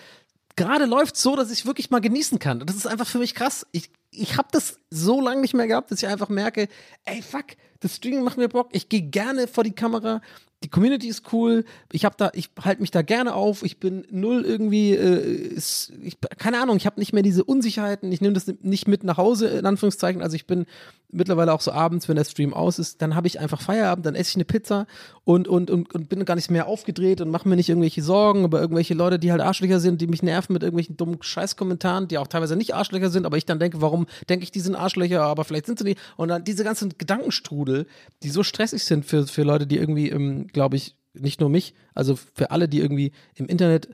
[0.59, 2.59] gerade läuft so, dass ich wirklich mal genießen kann.
[2.59, 3.65] Und das ist einfach für mich krass.
[3.71, 6.67] Ich, ich habe das so lange nicht mehr gehabt, dass ich einfach merke,
[7.05, 7.45] ey, fuck,
[7.79, 8.69] das Streaming macht mir Bock.
[8.73, 10.21] Ich gehe gerne vor die Kamera
[10.63, 11.63] die Community ist cool.
[11.91, 13.63] Ich habe da, ich halte mich da gerne auf.
[13.63, 16.75] Ich bin null irgendwie, äh, ist, ich, keine Ahnung.
[16.75, 18.11] Ich habe nicht mehr diese Unsicherheiten.
[18.11, 20.21] Ich nehme das nicht mit nach Hause in Anführungszeichen.
[20.21, 20.65] Also ich bin
[21.11, 24.15] mittlerweile auch so abends, wenn der Stream aus ist, dann habe ich einfach Feierabend, dann
[24.15, 24.85] esse ich eine Pizza
[25.23, 28.43] und und und, und bin gar nicht mehr aufgedreht und mache mir nicht irgendwelche Sorgen
[28.43, 32.17] über irgendwelche Leute, die halt Arschlöcher sind, die mich nerven mit irgendwelchen dummen Scheißkommentaren, die
[32.17, 35.23] auch teilweise nicht Arschlöcher sind, aber ich dann denke, warum denke ich, die sind Arschlöcher,
[35.23, 35.99] aber vielleicht sind sie nicht.
[36.15, 37.87] Und dann diese ganzen Gedankenstrudel,
[38.21, 41.73] die so stressig sind für für Leute, die irgendwie ähm, glaube ich, nicht nur mich,
[41.93, 43.89] also für alle, die irgendwie im Internet,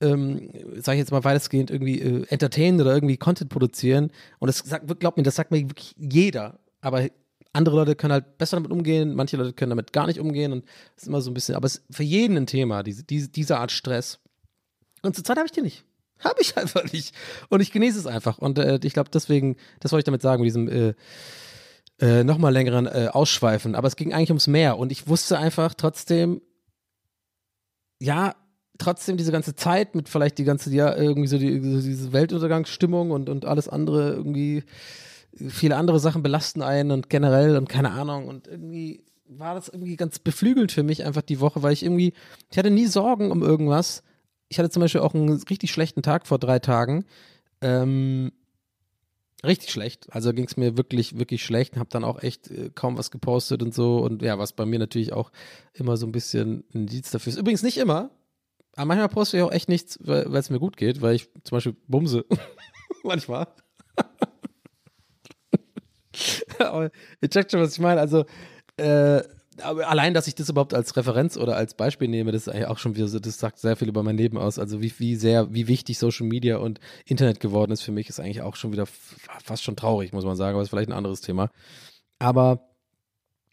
[0.00, 4.10] ähm, sage ich jetzt mal weitestgehend, irgendwie äh, entertainen oder irgendwie Content produzieren.
[4.38, 6.58] Und das sagt, glaubt mir, das sagt mir wirklich jeder.
[6.80, 7.08] Aber
[7.52, 10.64] andere Leute können halt besser damit umgehen, manche Leute können damit gar nicht umgehen und
[10.96, 13.28] es ist immer so ein bisschen, aber es ist für jeden ein Thema, diese, diese,
[13.28, 14.20] diese Art Stress.
[15.02, 15.84] Und zurzeit habe ich den nicht.
[16.20, 17.14] Habe ich einfach nicht.
[17.48, 18.38] Und ich genieße es einfach.
[18.38, 20.94] Und äh, ich glaube, deswegen, das wollte ich damit sagen, mit diesem äh,
[22.00, 23.74] äh, nochmal längeren äh, Ausschweifen.
[23.74, 24.78] Aber es ging eigentlich ums Meer.
[24.78, 26.40] Und ich wusste einfach trotzdem,
[28.00, 28.34] ja,
[28.78, 33.10] trotzdem diese ganze Zeit mit vielleicht die ganze, ja, irgendwie so, die, so diese Weltuntergangsstimmung
[33.10, 34.64] und, und alles andere irgendwie,
[35.48, 38.28] viele andere Sachen belasten einen und generell und keine Ahnung.
[38.28, 42.12] Und irgendwie war das irgendwie ganz beflügelnd für mich einfach die Woche, weil ich irgendwie,
[42.50, 44.02] ich hatte nie Sorgen um irgendwas.
[44.48, 47.04] Ich hatte zum Beispiel auch einen richtig schlechten Tag vor drei Tagen.
[47.60, 48.32] Ähm,
[49.44, 50.06] richtig schlecht.
[50.10, 51.76] Also ging es mir wirklich, wirklich schlecht.
[51.76, 53.98] Hab dann auch echt äh, kaum was gepostet und so.
[53.98, 55.32] Und ja, was bei mir natürlich auch
[55.74, 57.38] immer so ein bisschen ein Dienst dafür ist.
[57.38, 58.10] Übrigens nicht immer.
[58.74, 61.56] Aber manchmal poste ich auch echt nichts, weil es mir gut geht, weil ich zum
[61.56, 62.24] Beispiel bumse.
[63.04, 63.46] manchmal.
[67.20, 68.00] Ihr checkt schon, was ich meine.
[68.00, 68.24] Also,
[68.76, 69.22] äh,
[69.60, 72.78] allein, dass ich das überhaupt als Referenz oder als Beispiel nehme, das ist eigentlich auch
[72.78, 74.58] schon das sagt sehr viel über mein Leben aus.
[74.58, 78.20] Also wie, wie sehr, wie wichtig Social Media und Internet geworden ist für mich, ist
[78.20, 81.20] eigentlich auch schon wieder fast schon traurig, muss man sagen, aber ist vielleicht ein anderes
[81.20, 81.50] Thema.
[82.18, 82.70] Aber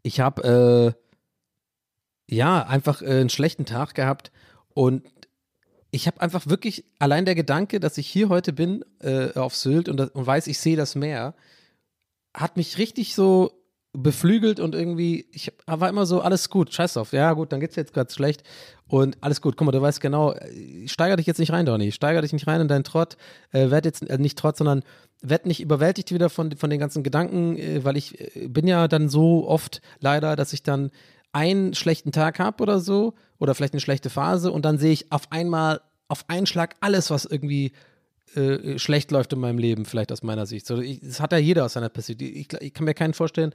[0.03, 0.95] ich habe
[2.29, 4.31] äh, ja einfach äh, einen schlechten Tag gehabt
[4.73, 5.03] und
[5.91, 9.89] ich habe einfach wirklich allein der Gedanke, dass ich hier heute bin äh, auf Sylt
[9.89, 11.33] und, und weiß, ich sehe das Meer,
[12.33, 13.58] hat mich richtig so
[13.93, 17.75] beflügelt und irgendwie, ich war immer so, alles gut, scheiß drauf, ja gut, dann geht's
[17.75, 18.43] jetzt gerade schlecht
[18.87, 20.35] und alles gut, guck mal, du weißt genau,
[20.85, 23.17] steiger dich jetzt nicht rein, Donny, steiger dich nicht rein in deinen Trott,
[23.51, 24.83] äh, werd jetzt, äh, nicht Trott, sondern
[25.21, 28.87] werd nicht überwältigt wieder von, von den ganzen Gedanken, äh, weil ich äh, bin ja
[28.87, 30.91] dann so oft leider, dass ich dann
[31.31, 35.11] einen schlechten Tag habe oder so oder vielleicht eine schlechte Phase und dann sehe ich
[35.11, 37.71] auf einmal, auf einen Schlag alles, was irgendwie
[38.35, 40.67] äh, schlecht läuft in meinem Leben, vielleicht aus meiner Sicht.
[40.67, 42.31] So, ich, das hat ja jeder aus seiner Perspektive.
[42.31, 43.53] Ich, ich, kann mir keinen vorstellen,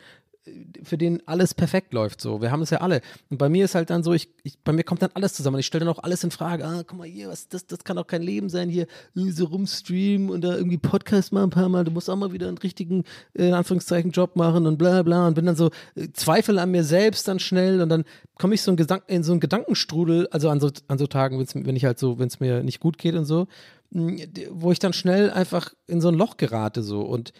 [0.83, 2.21] für den alles perfekt läuft.
[2.21, 3.01] So, wir haben es ja alle.
[3.31, 5.59] Und bei mir ist halt dann so, ich, ich bei mir kommt dann alles zusammen.
[5.59, 6.65] Ich stelle dann auch alles in Frage.
[6.67, 10.29] Ah, guck mal hier, was, das, das kann doch kein Leben sein hier, so rumstreamen
[10.31, 11.85] und da irgendwie Podcast machen ein paar Mal.
[11.85, 13.05] Du musst auch mal wieder einen richtigen,
[13.35, 15.27] äh, in Anführungszeichen, Job machen und bla bla.
[15.27, 18.05] Und bin dann so, äh, Zweifel an mir selbst dann schnell und dann
[18.39, 21.45] komme ich so in, Gedank in so einen Gedankenstrudel, also an so, an so Tagen,
[21.55, 23.47] wenn ich halt so, wenn es mir nicht gut geht und so,
[23.91, 27.33] wo ich dann schnell einfach in so ein Loch gerate so und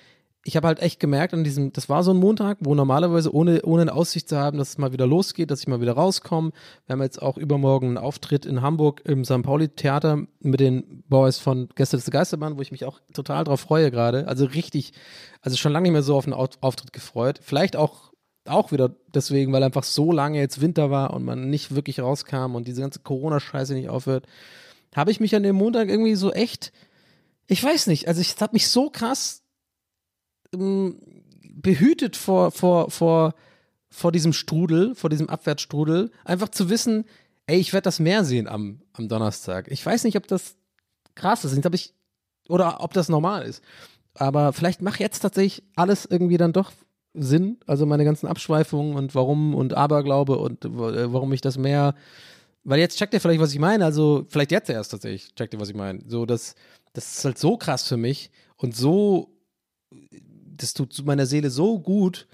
[0.45, 3.63] ich habe halt echt gemerkt an diesem, das war so ein Montag, wo normalerweise ohne,
[3.63, 6.53] ohne eine Aussicht zu haben, dass es mal wieder losgeht, dass ich mal wieder rauskomme.
[6.87, 9.43] Wir haben jetzt auch übermorgen einen Auftritt in Hamburg im St.
[9.43, 13.61] Pauli Theater mit den Boys von Gäste des Geisterbahn, wo ich mich auch total drauf
[13.61, 14.29] freue gerade.
[14.29, 14.93] Also richtig,
[15.41, 17.41] also schon lange nicht mehr so auf einen Auftritt gefreut.
[17.43, 18.13] Vielleicht auch,
[18.47, 22.55] auch wieder deswegen, weil einfach so lange jetzt Winter war und man nicht wirklich rauskam
[22.55, 24.27] und diese ganze Corona-Scheiße nicht aufhört
[24.95, 26.73] habe ich mich an dem Montag irgendwie so echt,
[27.47, 29.43] ich weiß nicht, also ich habe mich so krass
[30.55, 30.99] ähm,
[31.43, 33.35] behütet vor, vor, vor,
[33.91, 37.05] vor diesem Strudel, vor diesem Abwärtsstrudel, einfach zu wissen,
[37.47, 39.71] ey, ich werde das Meer sehen am, am Donnerstag.
[39.71, 40.57] Ich weiß nicht, ob das
[41.15, 41.95] krass ist, ob ich,
[42.49, 43.63] oder ob das normal ist.
[44.15, 46.73] Aber vielleicht macht jetzt tatsächlich alles irgendwie dann doch
[47.15, 51.95] Sinn, also meine ganzen Abschweifungen und warum und Aberglaube und äh, warum ich das Meer
[52.65, 53.85] weil jetzt checkt ihr vielleicht, was ich meine.
[53.85, 56.01] Also, vielleicht jetzt erst tatsächlich checkt ihr, was ich meine.
[56.09, 56.55] So, das,
[56.95, 59.31] das ist halt so krass für mich und so,
[60.57, 62.27] das tut meiner Seele so gut,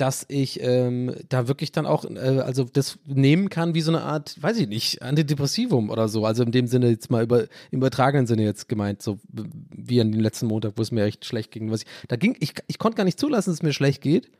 [0.00, 4.00] dass ich ähm, da wirklich dann auch, äh, also das nehmen kann wie so eine
[4.02, 6.24] Art, weiß ich nicht, Antidepressivum oder so.
[6.24, 10.10] Also in dem Sinne jetzt mal über, im übertragenen Sinne jetzt gemeint, so wie an
[10.10, 11.70] dem letzten Montag, wo es mir echt schlecht ging.
[11.70, 14.30] Was ich, da ging, ich, ich konnte gar nicht zulassen, dass es mir schlecht geht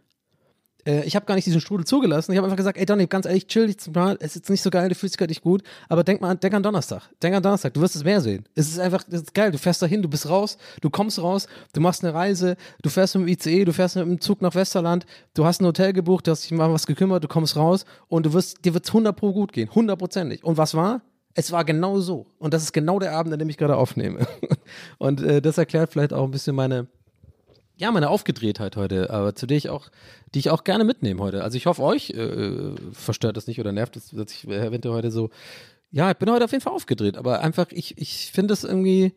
[0.87, 2.33] äh, ich habe gar nicht diesen Strudel zugelassen.
[2.33, 4.17] Ich habe einfach gesagt, ey Donny, ganz ehrlich, chill dich mal.
[4.21, 6.55] Es ist nicht so geil, du fühlst dich gerade nicht gut, aber denk mal, denk
[6.55, 7.03] an Donnerstag.
[7.23, 8.45] Denk an Donnerstag, du wirst es mehr sehen.
[8.55, 9.51] Es ist einfach, es ist geil.
[9.51, 13.17] Du fährst dahin, du bist raus, du kommst raus, du machst eine Reise, du fährst
[13.17, 16.27] mit dem ICE, du fährst mit dem Zug nach Westerland, du hast ein Hotel gebucht,
[16.27, 18.91] du hast dich mal was gekümmert, du kommst raus und du wirst, dir wird es
[18.91, 20.45] 100 pro gut gehen, hundertprozentig.
[20.45, 21.03] Und was war?
[21.35, 22.27] Es war genau so.
[22.39, 24.27] Und das ist genau der Abend, an dem ich gerade aufnehme.
[24.99, 26.89] Und äh, das erklärt vielleicht auch ein bisschen meine,
[27.81, 29.89] ja, meine Aufgedrehtheit heute, aber zu der ich auch,
[30.35, 31.43] die ich auch gerne mitnehme heute.
[31.43, 35.11] Also ich hoffe, euch äh, verstört das nicht oder nervt es, dass ich eventuell heute
[35.11, 35.31] so,
[35.91, 39.15] ja, ich bin heute auf jeden Fall aufgedreht, aber einfach, ich, ich finde das irgendwie,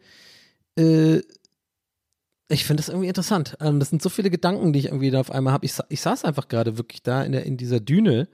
[0.77, 1.21] äh,
[2.47, 3.57] ich finde das irgendwie interessant.
[3.59, 5.65] Ähm, das sind so viele Gedanken, die ich irgendwie da auf einmal habe.
[5.65, 8.29] Ich, ich saß einfach gerade wirklich da in, der, in dieser Düne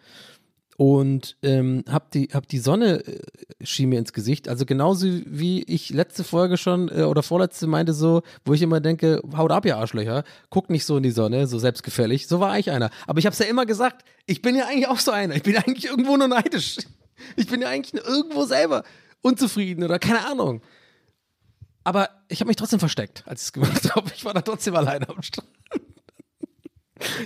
[0.80, 3.20] und ähm, hab die hab die Sonne äh,
[3.62, 4.48] schien mir ins Gesicht.
[4.48, 8.80] Also genauso wie ich letzte Folge schon äh, oder vorletzte meinte so wo ich immer
[8.80, 12.28] denke haut ab ihr Arschlöcher guckt nicht so in die Sonne so selbstgefällig.
[12.28, 12.92] So war ich einer.
[13.08, 15.36] Aber ich habe es ja immer gesagt ich bin ja eigentlich auch so einer.
[15.36, 16.78] Ich bin eigentlich irgendwo nur neidisch.
[17.36, 18.84] Ich bin ja eigentlich nur irgendwo selber
[19.22, 20.62] unzufrieden oder keine Ahnung.
[21.84, 24.78] Aber ich habe mich trotzdem versteckt als ich es gemacht habe ich war da trotzdem
[24.78, 25.50] alleine am Strand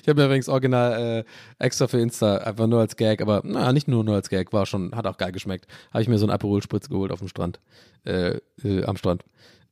[0.01, 1.25] ich habe mir übrigens original
[1.59, 4.53] äh, extra für Insta, einfach nur als Gag, aber naja, nicht nur, nur als Gag,
[4.53, 5.67] war schon, hat auch geil geschmeckt.
[5.91, 7.59] Habe ich mir so einen Aperol-Spritz geholt auf dem Strand,
[8.05, 9.23] äh, äh, am Strand.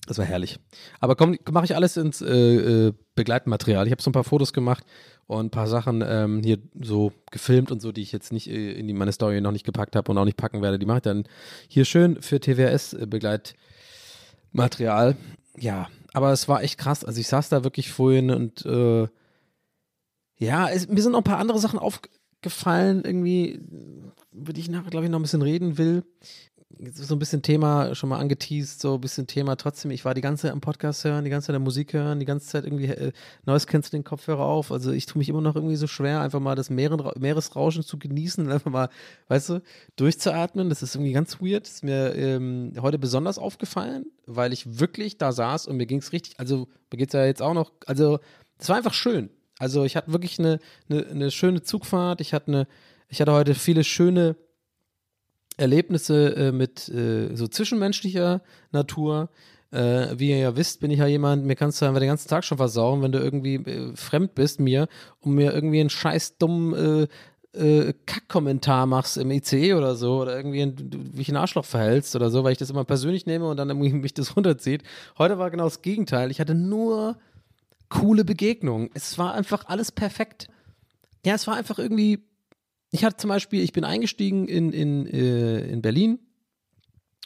[0.07, 0.57] Das war herrlich.
[0.99, 3.85] Aber komm, mache ich alles ins äh, äh, Begleitmaterial.
[3.85, 4.83] Ich habe so ein paar Fotos gemacht
[5.27, 8.71] und ein paar Sachen ähm, hier so gefilmt und so, die ich jetzt nicht äh,
[8.71, 10.79] in die, meine Story noch nicht gepackt habe und auch nicht packen werde.
[10.79, 11.25] Die mache ich dann
[11.67, 15.15] hier schön für TWS-Begleitmaterial.
[15.57, 17.05] Ja, aber es war echt krass.
[17.05, 19.07] Also ich saß da wirklich vorhin und äh,
[20.41, 23.61] ja, es, mir sind noch ein paar andere Sachen aufgefallen, irgendwie,
[24.33, 26.03] über die ich nachher, glaube ich, noch ein bisschen reden will.
[26.93, 29.91] So ein bisschen Thema schon mal angeteased, so ein bisschen Thema trotzdem.
[29.91, 32.25] Ich war die ganze Zeit am Podcast hören, die ganze Zeit der Musik hören, die
[32.25, 33.11] ganze Zeit irgendwie äh,
[33.45, 34.71] Neues kennst du den Kopfhörer auf.
[34.71, 37.99] Also ich tue mich immer noch irgendwie so schwer, einfach mal das Meeren, Meeresrauschen zu
[37.99, 38.89] genießen und einfach mal,
[39.27, 39.61] weißt du,
[39.95, 40.69] durchzuatmen.
[40.69, 41.67] Das ist irgendwie ganz weird.
[41.67, 45.99] Das ist mir ähm, heute besonders aufgefallen, weil ich wirklich da saß und mir ging
[45.99, 48.17] es richtig, also mir geht es ja jetzt auch noch, also
[48.57, 49.29] es war einfach schön.
[49.61, 50.57] Also ich hatte wirklich eine,
[50.89, 52.19] eine, eine schöne Zugfahrt.
[52.19, 52.67] Ich hatte, eine,
[53.09, 54.35] ich hatte heute viele schöne
[55.55, 59.29] Erlebnisse äh, mit äh, so zwischenmenschlicher Natur.
[59.69, 62.27] Äh, wie ihr ja wisst, bin ich ja jemand, mir kannst du einfach den ganzen
[62.27, 64.87] Tag schon versauen, wenn du irgendwie äh, fremd bist mir
[65.19, 67.07] und mir irgendwie einen scheiß dummen
[67.53, 70.75] äh, äh, Kack-Kommentar machst im ICE oder so oder irgendwie ein,
[71.13, 73.69] wie ich ein Arschloch verhältst oder so, weil ich das immer persönlich nehme und dann
[73.69, 74.81] irgendwie mich das runterzieht.
[75.19, 76.31] Heute war genau das Gegenteil.
[76.31, 77.17] Ich hatte nur
[77.91, 78.89] coole Begegnung.
[78.95, 80.47] Es war einfach alles perfekt.
[81.23, 82.25] Ja, es war einfach irgendwie.
[82.89, 86.19] Ich hatte zum Beispiel, ich bin eingestiegen in, in, äh, in Berlin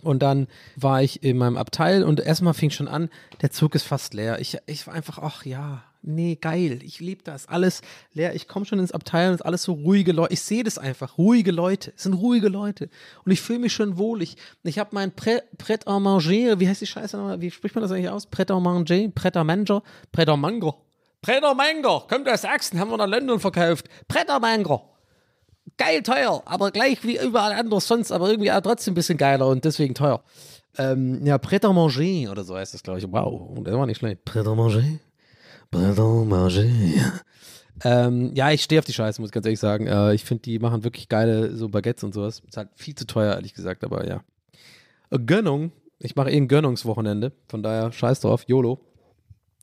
[0.03, 3.09] und dann war ich in meinem Abteil und erstmal fing schon an,
[3.41, 4.39] der Zug ist fast leer.
[4.39, 7.47] Ich, ich war einfach, ach ja, nee, geil, ich liebe das.
[7.47, 7.81] Alles
[8.13, 8.35] leer.
[8.35, 10.33] Ich komme schon ins Abteil und es ist alles so ruhige Leute.
[10.33, 11.17] Ich sehe das einfach.
[11.17, 11.93] Ruhige Leute.
[11.95, 12.89] Es sind ruhige Leute.
[13.25, 14.21] Und ich fühle mich schon wohl.
[14.21, 14.35] Ich,
[14.79, 17.41] habe mein Pret à manger, wie heißt die Scheiße nochmal?
[17.41, 18.27] Wie spricht man das eigentlich aus?
[18.27, 19.09] Pret à manger?
[19.09, 19.83] Pret à manger?
[20.11, 20.75] Pret à mango?
[21.21, 22.01] Pret à mango.
[22.07, 23.87] Kommt aus Sachsen, haben wir nach London verkauft.
[24.07, 24.91] Pret à mango.
[25.77, 29.47] Geil teuer, aber gleich wie überall anders sonst, aber irgendwie auch trotzdem ein bisschen geiler
[29.47, 30.23] und deswegen teuer.
[30.77, 33.11] Ähm, ja, Pret à manger oder so heißt das, glaube ich.
[33.11, 34.23] Wow, das war nicht schlecht.
[34.23, 34.83] Pret à manger.
[35.75, 36.63] Pardon, manger.
[37.83, 39.87] Ähm, ja, ich stehe auf die Scheiße, muss ich ganz ehrlich sagen.
[39.87, 42.41] Äh, ich finde, die machen wirklich geile so Baguettes und sowas.
[42.47, 44.23] Ist halt viel zu teuer, ehrlich gesagt, aber ja.
[45.09, 45.73] Äh, Gönnung.
[45.99, 47.33] Ich mache eh ein Gönnungswochenende.
[47.49, 48.79] Von daher, scheiß drauf, YOLO.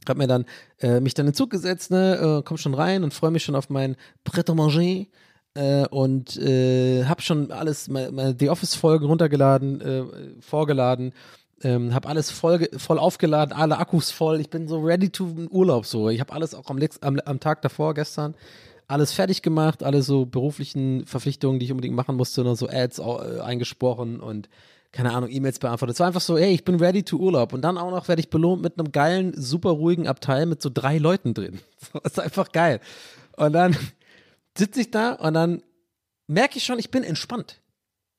[0.07, 0.45] Hab mir dann,
[0.81, 3.45] äh, mich dann in den Zug gesetzt, ne, äh, komm schon rein und freue mich
[3.45, 5.07] schon auf mein Pret à manger.
[5.55, 10.05] Äh, und äh, hab schon alles, die Office-Folgen runtergeladen, äh,
[10.41, 11.15] vorgeladen
[11.63, 14.41] ähm, habe alles voll, voll aufgeladen, alle Akkus voll.
[14.41, 16.09] Ich bin so ready to Urlaub so.
[16.09, 18.35] Ich habe alles auch am, am, am Tag davor gestern
[18.93, 22.99] alles fertig gemacht, alle so beruflichen Verpflichtungen, die ich unbedingt machen musste, noch so Ads
[22.99, 24.49] äh, eingesprochen und
[24.93, 25.95] keine Ahnung, E-Mails beantwortet.
[25.95, 27.55] Es war einfach so, hey, ich bin ready to Urlaub.
[27.55, 30.71] Und dann auch noch werde ich belohnt mit einem geilen, super ruhigen Abteil mit so
[30.73, 31.61] drei Leuten drin.
[32.03, 32.81] Das ist einfach geil.
[33.37, 33.75] Und dann
[34.57, 35.63] sitze ich da und dann
[36.27, 37.63] merke ich schon, ich bin entspannt.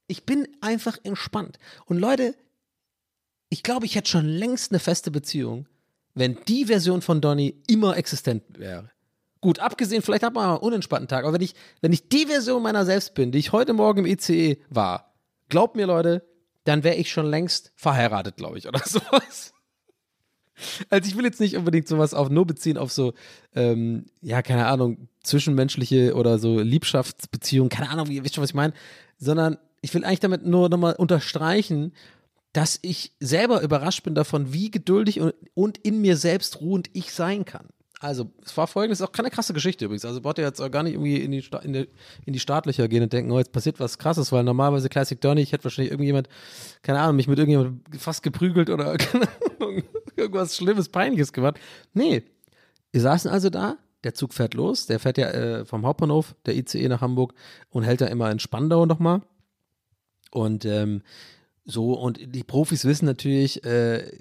[0.08, 1.60] Ich bin einfach entspannt.
[1.86, 2.34] Und Leute,
[3.54, 5.68] ich glaube, ich hätte schon längst eine feste Beziehung,
[6.16, 8.90] wenn die Version von Donny immer existent wäre.
[9.42, 12.64] Gut, abgesehen, vielleicht hat man einen unentspannten Tag, aber wenn ich, wenn ich die Version
[12.64, 15.14] meiner selbst bin, die ich heute Morgen im ICE war,
[15.50, 16.26] glaubt mir, Leute,
[16.64, 19.54] dann wäre ich schon längst verheiratet, glaube ich, oder sowas.
[20.90, 23.14] Also ich will jetzt nicht unbedingt sowas auf nur beziehen auf so,
[23.54, 28.56] ähm, ja, keine Ahnung, zwischenmenschliche oder so Liebschaftsbeziehungen, keine Ahnung, wie, wisst ihr, was ich
[28.56, 28.74] meine,
[29.20, 31.94] sondern ich will eigentlich damit nur nochmal unterstreichen,
[32.54, 37.12] dass ich selber überrascht bin davon, wie geduldig und, und in mir selbst ruhend ich
[37.14, 37.68] sein kann.
[38.00, 40.04] Also, es war folgendes, auch keine krasse Geschichte übrigens.
[40.04, 41.88] Also, wollte jetzt auch gar nicht irgendwie in die, Sta- in, die,
[42.26, 45.42] in die Startlöcher gehen und denken, oh, jetzt passiert was krasses, weil normalerweise Classic Donny,
[45.42, 46.28] ich hätte wahrscheinlich irgendjemand,
[46.82, 49.28] keine Ahnung, mich mit irgendjemandem fast geprügelt oder keine
[49.60, 49.84] Ahnung,
[50.18, 51.60] irgendwas Schlimmes, Peinliches gemacht.
[51.94, 52.24] Nee.
[52.92, 56.58] Wir saßen also da, der Zug fährt los, der fährt ja äh, vom Hauptbahnhof, der
[56.58, 57.34] ICE nach Hamburg
[57.70, 59.22] und hält ja immer in Spandau nochmal.
[60.30, 61.04] Und ähm,
[61.66, 64.12] so, und die Profis wissen natürlich, äh,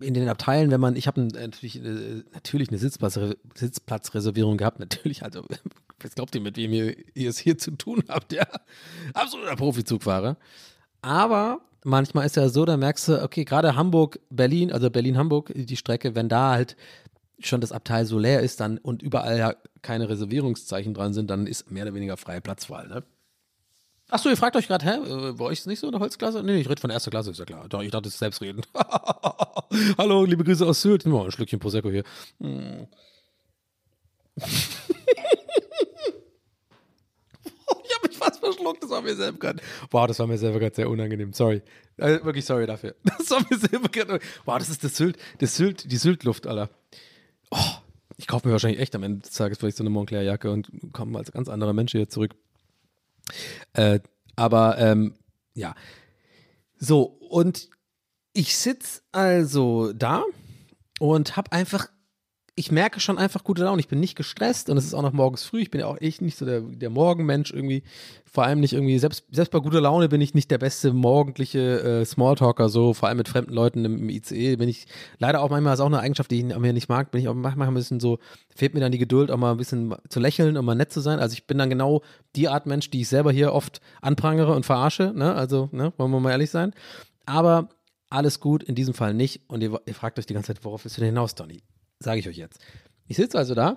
[0.00, 3.18] in den Abteilen, wenn man, ich habe natürlich, äh, natürlich eine Sitzplatz,
[3.54, 5.44] Sitzplatzreservierung gehabt, natürlich, also,
[6.00, 8.44] was glaubt ihr, mit wem ihr, ihr es hier zu tun habt, ja?
[9.14, 10.36] Absoluter Profizugfahrer.
[11.00, 15.76] Aber manchmal ist ja so, da merkst du, okay, gerade Hamburg, Berlin, also Berlin-Hamburg, die
[15.76, 16.76] Strecke, wenn da halt
[17.40, 21.46] schon das Abteil so leer ist dann und überall ja keine Reservierungszeichen dran sind, dann
[21.46, 23.02] ist mehr oder weniger freie Platzwahl, ne?
[24.10, 26.42] Achso, ihr fragt euch gerade, hä, äh, bei euch ist nicht so eine Holzklasse?
[26.42, 27.68] Nee, ich rede von erster Klasse, ist ja klar.
[27.68, 28.68] Doch, ich dachte, es ist selbstredend.
[29.98, 31.06] Hallo, liebe Grüße aus Sylt.
[31.06, 32.04] Mal ein Schlückchen Prosecco hier.
[32.40, 32.86] Hm.
[34.36, 34.44] ich
[37.94, 39.62] habe mich fast verschluckt, das war mir selber gerade.
[39.90, 41.32] Wow, das war mir selber gerade sehr unangenehm.
[41.32, 41.62] Sorry.
[41.96, 42.94] Äh, wirklich sorry dafür.
[43.18, 44.20] Das war mir selber gerade.
[44.44, 46.68] Wow, das ist das Sylt, das Sylt, die Sylt-Luft, Alter.
[47.50, 47.58] Oh,
[48.18, 51.16] ich kaufe mir wahrscheinlich echt am Ende des Tages vielleicht so eine Montclair-Jacke und komme
[51.18, 52.34] als ganz anderer Mensch hier zurück.
[53.72, 54.00] Äh,
[54.36, 55.14] aber ähm,
[55.54, 55.74] ja.
[56.78, 57.68] So, und
[58.32, 60.24] ich sitze also da
[60.98, 61.88] und habe einfach,
[62.56, 63.80] ich merke schon einfach gute Laune.
[63.80, 65.60] Ich bin nicht gestresst und es ist auch noch morgens früh.
[65.60, 67.82] Ich bin ja auch echt nicht so der, der Morgenmensch irgendwie.
[68.24, 71.80] Vor allem nicht irgendwie, selbst, selbst bei guter Laune bin ich nicht der beste morgendliche
[71.80, 74.54] äh, Smalltalker, so vor allem mit fremden Leuten im, im ICE.
[74.56, 74.86] Bin ich
[75.18, 77.34] leider auch manchmal, ist auch eine Eigenschaft, die ich mir nicht mag, bin ich auch
[77.34, 78.18] manchmal ein bisschen so,
[78.54, 81.00] fehlt mir dann die Geduld, auch mal ein bisschen zu lächeln und mal nett zu
[81.00, 81.18] sein.
[81.18, 82.02] Also ich bin dann genau
[82.36, 85.34] die Art Mensch, die ich selber hier oft anprangere und verarsche, ne?
[85.34, 86.72] Also, ne, wollen wir mal ehrlich sein.
[87.26, 87.68] Aber
[88.10, 89.40] alles gut, in diesem Fall nicht.
[89.48, 91.62] Und ihr, ihr fragt euch die ganze Zeit, worauf willst du denn hinaus, Donny?
[92.00, 92.60] Sage ich euch jetzt.
[93.06, 93.76] Ich sitze also da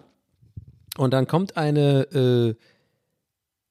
[0.98, 2.56] und dann kommt eine, äh,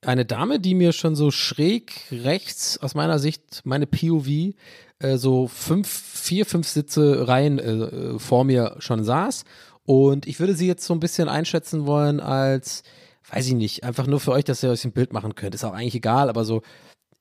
[0.06, 4.54] eine Dame, die mir schon so schräg rechts, aus meiner Sicht, meine POV,
[4.98, 9.44] äh, so fünf, vier, fünf Sitze rein äh, vor mir schon saß.
[9.84, 12.82] Und ich würde sie jetzt so ein bisschen einschätzen wollen als,
[13.30, 15.54] weiß ich nicht, einfach nur für euch, dass ihr euch ein Bild machen könnt.
[15.54, 16.62] Ist auch eigentlich egal, aber so,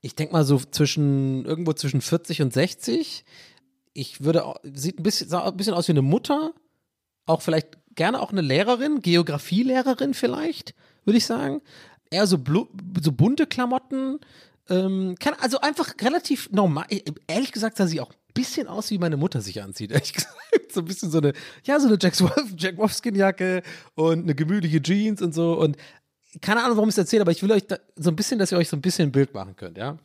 [0.01, 3.25] ich denke mal so zwischen, irgendwo zwischen 40 und 60.
[3.93, 6.53] Ich würde, sieht ein bisschen, sah ein bisschen aus wie eine Mutter,
[7.25, 10.73] auch vielleicht gerne auch eine Lehrerin, Geografielehrerin vielleicht,
[11.05, 11.61] würde ich sagen.
[12.09, 12.37] Eher so,
[13.01, 14.19] so bunte Klamotten.
[14.69, 16.85] Ähm, kann, also einfach relativ normal.
[17.27, 19.91] Ehrlich gesagt sah sie auch ein bisschen aus, wie meine Mutter sich anzieht.
[19.91, 20.31] Ehrlich gesagt.
[20.71, 21.33] So ein bisschen so eine,
[21.63, 22.15] ja, so eine Jack,
[22.57, 23.63] Jack Wolfskin-Jacke
[23.95, 25.57] und eine gemütliche Jeans und so.
[25.57, 25.77] Und
[26.41, 28.51] keine Ahnung, warum ich es erzähle, aber ich will euch da, so ein bisschen, dass
[28.51, 29.97] ihr euch so ein bisschen ein Bild machen könnt, ja.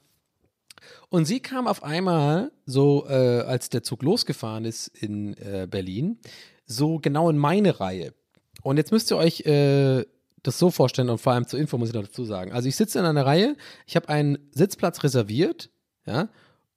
[1.08, 6.18] Und sie kam auf einmal, so äh, als der Zug losgefahren ist in äh, Berlin,
[6.70, 8.14] so genau in meine Reihe.
[8.62, 10.04] Und jetzt müsst ihr euch äh,
[10.42, 12.52] das so vorstellen und vor allem zur Info muss ich noch dazu sagen.
[12.52, 13.56] Also ich sitze in einer Reihe,
[13.86, 15.70] ich habe einen Sitzplatz reserviert,
[16.06, 16.28] ja,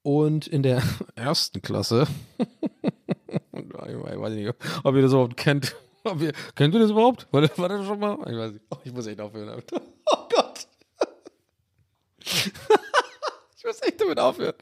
[0.01, 0.81] und in der
[1.15, 2.47] ersten Klasse, ich
[3.73, 4.53] weiß nicht,
[4.83, 5.75] ob ihr das überhaupt kennt.
[6.19, 7.27] Ihr, kennt ihr das überhaupt?
[7.31, 8.17] War das, war das schon mal?
[8.29, 8.65] Ich weiß nicht.
[8.69, 9.63] Oh, ich muss echt aufhören.
[10.11, 10.67] Oh Gott.
[12.19, 14.55] Ich muss echt damit aufhören.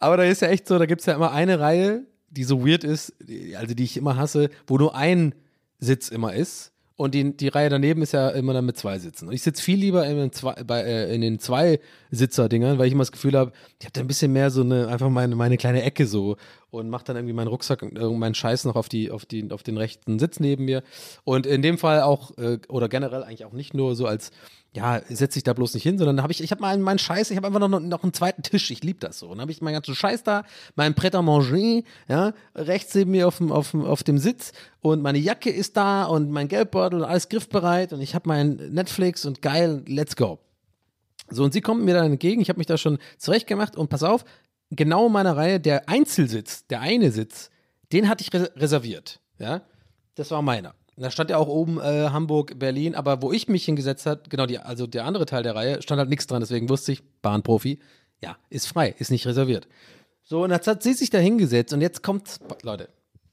[0.00, 2.66] Aber da ist ja echt so, da gibt es ja immer eine Reihe, die so
[2.66, 3.14] weird ist,
[3.56, 5.34] also die ich immer hasse, wo nur ein
[5.78, 6.72] Sitz immer ist.
[6.94, 9.26] Und die, die Reihe daneben ist ja immer dann mit zwei Sitzen.
[9.26, 12.92] Und ich sitze viel lieber in den, zwei, bei, äh, in den Zwei-Sitzer-Dingern, weil ich
[12.92, 15.56] immer das Gefühl habe, ich habe da ein bisschen mehr so eine, einfach meine, meine
[15.56, 16.36] kleine Ecke so
[16.70, 19.62] und mache dann irgendwie meinen Rucksack und meinen Scheiß noch auf, die, auf, die, auf
[19.62, 20.82] den rechten Sitz neben mir.
[21.24, 24.30] Und in dem Fall auch, äh, oder generell eigentlich auch nicht nur so als
[24.74, 27.30] ja, setz dich da bloß nicht hin, sondern habe ich, ich habe mal meinen Scheiß,
[27.30, 29.26] ich habe einfach noch, noch einen zweiten Tisch, ich liebe das so.
[29.26, 30.44] Und dann habe ich meinen ganzen Scheiß da,
[30.76, 34.52] mein Pret à manger, ja, rechts neben mir auf dem, auf dem, auf dem Sitz
[34.80, 38.56] und meine Jacke ist da und mein Geldbeutel und alles griffbereit und ich habe mein
[38.72, 40.38] Netflix und geil, let's go.
[41.28, 44.02] So, und sie kommt mir dann entgegen, ich habe mich da schon zurechtgemacht und pass
[44.02, 44.24] auf,
[44.70, 47.50] genau in meiner Reihe, der Einzelsitz, der eine Sitz,
[47.92, 49.60] den hatte ich res reserviert, ja,
[50.14, 50.74] das war meiner.
[50.96, 54.46] Da stand ja auch oben äh, Hamburg, Berlin, aber wo ich mich hingesetzt hat, genau,
[54.46, 57.78] die, also der andere Teil der Reihe, stand halt nichts dran, deswegen wusste ich, Bahnprofi,
[58.20, 59.68] ja, ist frei, ist nicht reserviert.
[60.22, 62.88] So, und jetzt hat sie sich da hingesetzt und jetzt kommt, Leute,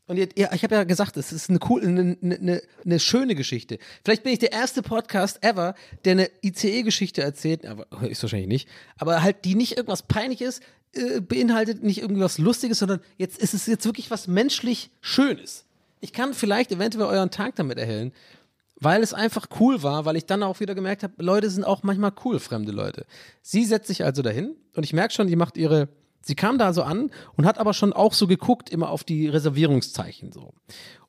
[0.07, 3.35] Und jetzt, ja, ich habe ja gesagt, es ist eine cool, eine, eine, eine schöne
[3.35, 3.77] Geschichte.
[4.03, 8.69] Vielleicht bin ich der erste Podcast ever, der eine ICE-Geschichte erzählt, aber ist wahrscheinlich nicht,
[8.97, 13.53] aber halt, die nicht irgendwas peinlich ist, äh, beinhaltet nicht irgendwas Lustiges, sondern jetzt ist
[13.53, 15.65] es jetzt wirklich was menschlich Schönes.
[15.99, 18.13] Ich kann vielleicht eventuell euren Tag damit erhellen,
[18.79, 21.83] weil es einfach cool war, weil ich dann auch wieder gemerkt habe, Leute sind auch
[21.83, 23.05] manchmal cool, fremde Leute.
[23.41, 25.89] Sie setzt sich also dahin und ich merke schon, die macht ihre,
[26.21, 29.27] sie kam da so an und hat aber schon auch so geguckt, immer auf die
[29.27, 30.53] Reservierungszeichen so.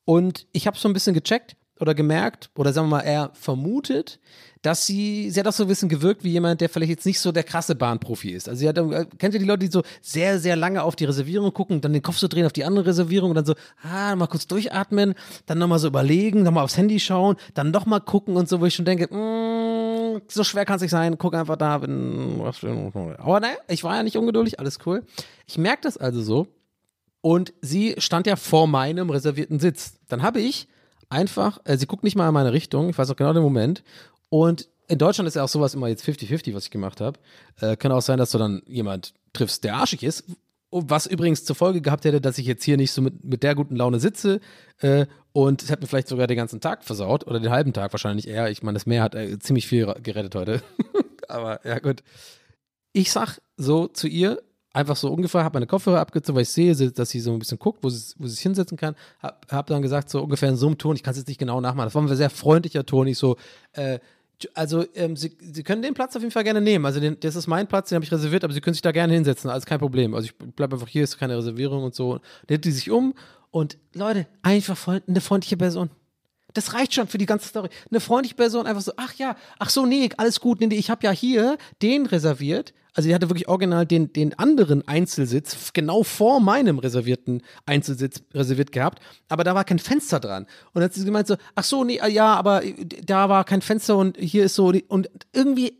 [0.04, 4.20] Und ich habe so ein bisschen gecheckt oder gemerkt oder sagen wir mal eher vermutet,
[4.62, 7.18] dass sie, sie hat auch so ein bisschen gewirkt wie jemand, der vielleicht jetzt nicht
[7.18, 8.48] so der krasse Bahnprofi ist.
[8.48, 11.06] Also sie hat, äh, kennt ihr die Leute, die so sehr, sehr lange auf die
[11.06, 14.14] Reservierung gucken, dann den Kopf so drehen auf die andere Reservierung und dann so, ah,
[14.16, 15.14] mal kurz durchatmen,
[15.46, 18.74] dann nochmal so überlegen, nochmal aufs Handy schauen, dann nochmal gucken und so, wo ich
[18.74, 22.40] schon denke, mm, so schwer kann es nicht sein, guck einfach da, wenn,
[23.18, 25.04] aber naja, ich war ja nicht ungeduldig, alles cool.
[25.46, 26.48] Ich merke das also so
[27.22, 29.94] und sie stand ja vor meinem reservierten Sitz.
[30.08, 30.68] Dann habe ich
[31.10, 33.82] einfach, äh, sie guckt nicht mal in meine Richtung, ich weiß auch genau den Moment
[34.30, 37.18] und in Deutschland ist ja auch sowas immer jetzt 50-50, was ich gemacht habe.
[37.60, 40.24] Äh, kann auch sein, dass du dann jemand triffst, der arschig ist.
[40.72, 43.54] Was übrigens zur Folge gehabt hätte, dass ich jetzt hier nicht so mit, mit der
[43.54, 44.40] guten Laune sitze.
[44.78, 47.24] Äh, und es hat mir vielleicht sogar den ganzen Tag versaut.
[47.26, 48.50] Oder den halben Tag wahrscheinlich eher.
[48.50, 50.60] Ich meine, das Meer hat äh, ziemlich viel gerettet heute.
[51.28, 52.02] Aber ja, gut.
[52.92, 54.42] Ich sag so zu ihr,
[54.72, 57.58] einfach so ungefähr, habe meine Kopfhörer abgezogen, weil ich sehe, dass sie so ein bisschen
[57.58, 58.94] guckt, wo sie, wo sie sich hinsetzen kann.
[59.20, 61.38] Hab, hab dann gesagt, so ungefähr in so einem Ton, ich kann es jetzt nicht
[61.38, 61.86] genau nachmachen.
[61.86, 63.06] Das war ein sehr freundlicher Ton.
[63.06, 63.36] Ich so,
[63.72, 63.98] äh,
[64.54, 66.86] also ähm, Sie, Sie können den Platz auf jeden Fall gerne nehmen.
[66.86, 68.92] Also den, das ist mein Platz, den habe ich reserviert, aber Sie können sich da
[68.92, 70.14] gerne hinsetzen, alles kein Problem.
[70.14, 72.14] Also ich bleibe einfach hier, ist keine Reservierung und so.
[72.14, 73.14] Dann hält die sich um
[73.50, 75.90] und Leute, einfach voll, eine freundliche Person.
[76.54, 77.68] Das reicht schon für die ganze Story.
[77.90, 81.04] Eine freundliche Person einfach so, ach ja, ach so, nee, alles gut, nee, ich habe
[81.04, 82.72] ja hier den reserviert.
[82.92, 88.72] Also die hatte wirklich original den, den anderen Einzelsitz genau vor meinem reservierten Einzelsitz reserviert
[88.72, 90.44] gehabt, aber da war kein Fenster dran.
[90.44, 92.62] Und dann hat sie gemeint so, ach so, nee, ja, aber
[93.04, 95.78] da war kein Fenster und hier ist so, und irgendwie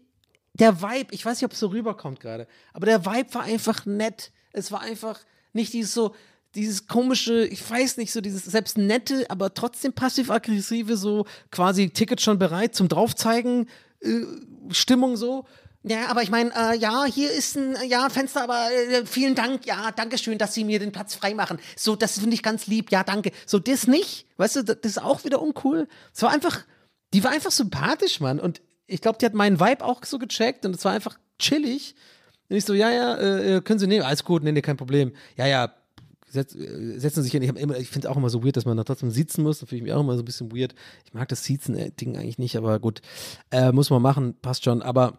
[0.55, 3.87] der Vibe, ich weiß nicht, ob es so rüberkommt gerade, aber der Vibe war einfach
[3.87, 4.31] nett.
[4.53, 5.21] Es war einfach
[5.53, 6.15] nicht dieses so,
[6.55, 12.21] dieses komische, ich weiß nicht, so dieses selbst nette, aber trotzdem passiv-aggressive, so quasi Ticket
[12.21, 13.69] schon bereit zum Draufzeigen,
[14.01, 14.23] äh,
[14.71, 15.47] Stimmung so.
[15.83, 19.65] Ja, aber ich meine, äh, ja, hier ist ein ja, Fenster, aber äh, vielen Dank,
[19.65, 21.59] ja, danke schön, dass Sie mir den Platz freimachen.
[21.75, 23.31] So, das finde ich ganz lieb, ja, danke.
[23.47, 25.89] So, das nicht, weißt du, das ist auch wieder uncool.
[26.13, 26.65] Es war einfach,
[27.15, 28.41] die war einfach sympathisch, Mann.
[28.41, 31.95] Und ich glaube, die hat meinen Vibe auch so gecheckt und es war einfach chillig.
[32.51, 34.77] Und ich so, ja, ja, äh, äh können Sie nehmen, alles gut, nee, nee, kein
[34.77, 35.15] Problem.
[35.37, 35.73] Ja, ja,
[36.31, 37.43] setz, äh, setzen sich hin.
[37.43, 39.59] Ich, ich finde es auch immer so weird, dass man da trotzdem sitzen muss.
[39.59, 40.75] Da finde ich mich auch immer so ein bisschen weird.
[41.05, 43.03] Ich mag das Sitzen-Ding eigentlich nicht, aber gut,
[43.51, 44.81] äh, muss man machen, passt schon.
[44.81, 45.19] Aber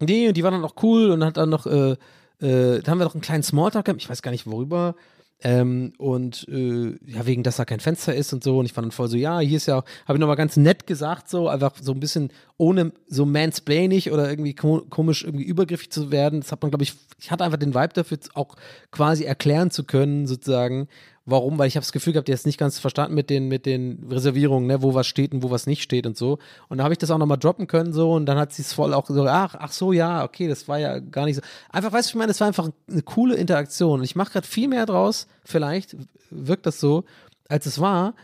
[0.00, 1.92] Nee, die war dann auch cool und hat dann noch, äh,
[2.40, 4.94] äh, da haben wir noch einen kleinen Smalltalk gehabt, ich weiß gar nicht worüber.
[5.42, 8.58] Ähm, und äh, ja, wegen, dass da kein Fenster ist und so.
[8.58, 9.76] Und ich fand dann voll so, ja, hier ist ja
[10.06, 14.30] habe ich nochmal ganz nett gesagt, so, einfach so ein bisschen ohne so mansplainig oder
[14.30, 16.40] irgendwie komisch irgendwie übergriffig zu werden.
[16.40, 18.56] Das hat man, glaube ich, ich hatte einfach den Vibe dafür, auch
[18.90, 20.88] quasi erklären zu können, sozusagen,
[21.26, 23.66] warum, weil ich habe das Gefühl gehabt, der ist nicht ganz verstanden mit den, mit
[23.66, 26.38] den Reservierungen, ne, wo was steht und wo was nicht steht und so.
[26.68, 28.72] Und da habe ich das auch nochmal droppen können so und dann hat sie es
[28.72, 31.42] voll auch so, ach, ach so, ja, okay, das war ja gar nicht so.
[31.70, 34.46] Einfach, weißt du, ich meine, das war einfach eine coole Interaktion und ich mache gerade
[34.46, 35.96] viel mehr draus, vielleicht
[36.30, 37.04] wirkt das so,
[37.48, 38.14] als es war.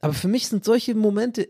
[0.00, 1.48] Aber für mich sind solche Momente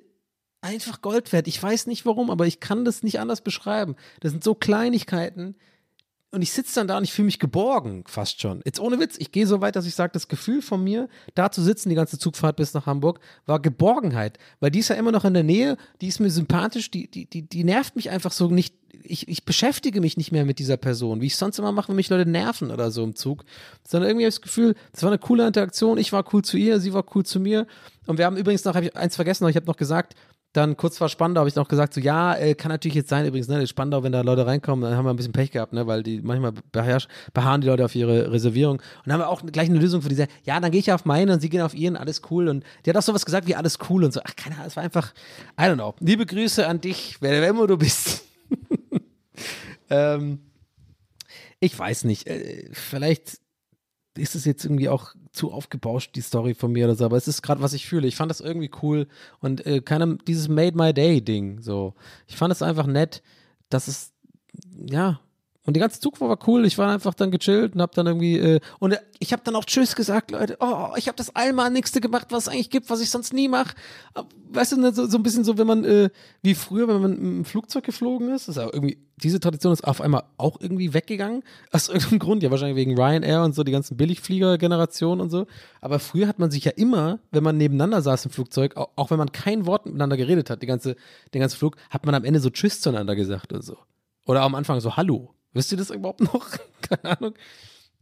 [0.60, 1.46] einfach Gold wert.
[1.46, 3.94] Ich weiß nicht warum, aber ich kann das nicht anders beschreiben.
[4.20, 5.54] Das sind so Kleinigkeiten,
[6.30, 8.60] und ich sitze dann da und ich fühle mich geborgen, fast schon.
[8.66, 11.50] Jetzt ohne Witz, ich gehe so weit, dass ich sage, das Gefühl von mir, da
[11.50, 14.38] zu sitzen, die ganze Zugfahrt bis nach Hamburg, war Geborgenheit.
[14.60, 17.24] Weil die ist ja immer noch in der Nähe, die ist mir sympathisch, die, die,
[17.24, 18.74] die, die nervt mich einfach so nicht.
[19.04, 21.96] Ich, ich beschäftige mich nicht mehr mit dieser Person, wie ich sonst immer mache, wenn
[21.96, 23.44] mich Leute nerven oder so im Zug.
[23.86, 26.58] Sondern irgendwie habe ich das Gefühl, das war eine coole Interaktion, ich war cool zu
[26.58, 27.66] ihr, sie war cool zu mir.
[28.06, 30.14] Und wir haben übrigens noch, habe ich eins vergessen, ich habe noch gesagt,
[30.58, 33.24] dann kurz vor Spandau habe ich noch gesagt, so ja, äh, kann natürlich jetzt sein,
[33.24, 35.86] übrigens, ne, Spandau, wenn da Leute reinkommen, dann haben wir ein bisschen Pech gehabt, ne,
[35.86, 38.76] weil die manchmal beharren die Leute auf ihre Reservierung.
[38.78, 41.04] Und dann haben wir auch gleich eine Lösung für diese, ja, dann gehe ich auf
[41.04, 42.48] meine und sie gehen auf ihren, alles cool.
[42.48, 44.20] Und die hat auch sowas gesagt wie alles cool und so.
[44.24, 45.14] Ach, keine Ahnung, es war einfach,
[45.58, 45.94] I don't know.
[46.00, 48.24] Liebe Grüße an dich, wer, wer du bist.
[49.90, 50.40] ähm,
[51.60, 53.38] ich weiß nicht, äh, vielleicht
[54.18, 57.28] ist es jetzt irgendwie auch zu aufgebauscht, die Story von mir oder so, aber es
[57.28, 58.06] ist gerade, was ich fühle.
[58.08, 59.06] Ich fand das irgendwie cool
[59.40, 61.94] und äh, keine, dieses Made My Day-Ding, so.
[62.26, 63.22] Ich fand es einfach nett,
[63.70, 64.12] dass es,
[64.88, 65.20] ja,
[65.68, 66.64] Und die ganze Zugfahrt war cool.
[66.64, 69.54] Ich war einfach dann gechillt und hab dann irgendwie äh, und äh, ich habe dann
[69.54, 70.56] auch Tschüss gesagt, Leute.
[70.60, 71.30] Oh, ich habe das
[71.70, 73.74] nächste gemacht, was es eigentlich gibt, was ich sonst nie mache.
[74.50, 76.08] Weißt du, ne, so, so ein bisschen so, wenn man äh,
[76.40, 80.00] wie früher, wenn man im Flugzeug geflogen ist, ist ja irgendwie diese Tradition ist auf
[80.00, 82.42] einmal auch irgendwie weggegangen aus irgendeinem Grund.
[82.42, 85.46] Ja, wahrscheinlich wegen Ryanair und so die ganzen Billigflieger-Generationen und so.
[85.82, 89.10] Aber früher hat man sich ja immer, wenn man nebeneinander saß im Flugzeug, auch, auch
[89.10, 90.96] wenn man kein Wort miteinander geredet hat, die ganze,
[91.34, 93.76] den ganzen Flug, hat man am Ende so Tschüss zueinander gesagt und so.
[94.24, 95.34] Oder am Anfang so Hallo.
[95.52, 96.46] Wisst ihr das überhaupt noch?
[96.82, 97.34] Keine Ahnung.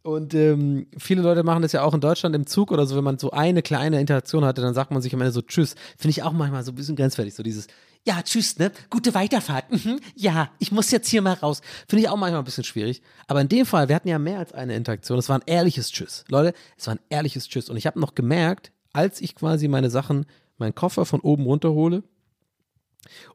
[0.03, 3.03] Und ähm, viele Leute machen das ja auch in Deutschland im Zug oder so, wenn
[3.03, 5.75] man so eine kleine Interaktion hatte, dann sagt man sich am Ende so Tschüss.
[5.99, 7.67] Finde ich auch manchmal so ein bisschen grenzwertig, so dieses
[8.05, 8.71] Ja, Tschüss, ne?
[8.89, 9.69] Gute Weiterfahrt.
[9.73, 9.99] Mhm.
[10.15, 11.61] Ja, ich muss jetzt hier mal raus.
[11.89, 13.03] Finde ich auch manchmal ein bisschen schwierig.
[13.27, 15.19] Aber in dem Fall, wir hatten ja mehr als eine Interaktion.
[15.19, 16.25] Es war ein ehrliches Tschüss.
[16.29, 17.69] Leute, es war ein ehrliches Tschüss.
[17.69, 20.27] Und ich habe noch gemerkt, als ich quasi meine Sachen,
[20.57, 22.05] meinen Koffer von oben runter hole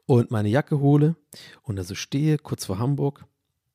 [0.06, 1.16] und meine Jacke hole
[1.62, 3.26] und da so stehe, kurz vor Hamburg,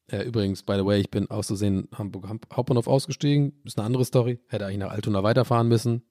[0.09, 3.53] äh, übrigens, by the way, ich bin aus Versehen Hamburg Hauptbahnhof ausgestiegen.
[3.65, 4.39] Ist eine andere Story.
[4.47, 6.03] Hätte eigentlich nach Altona weiterfahren müssen.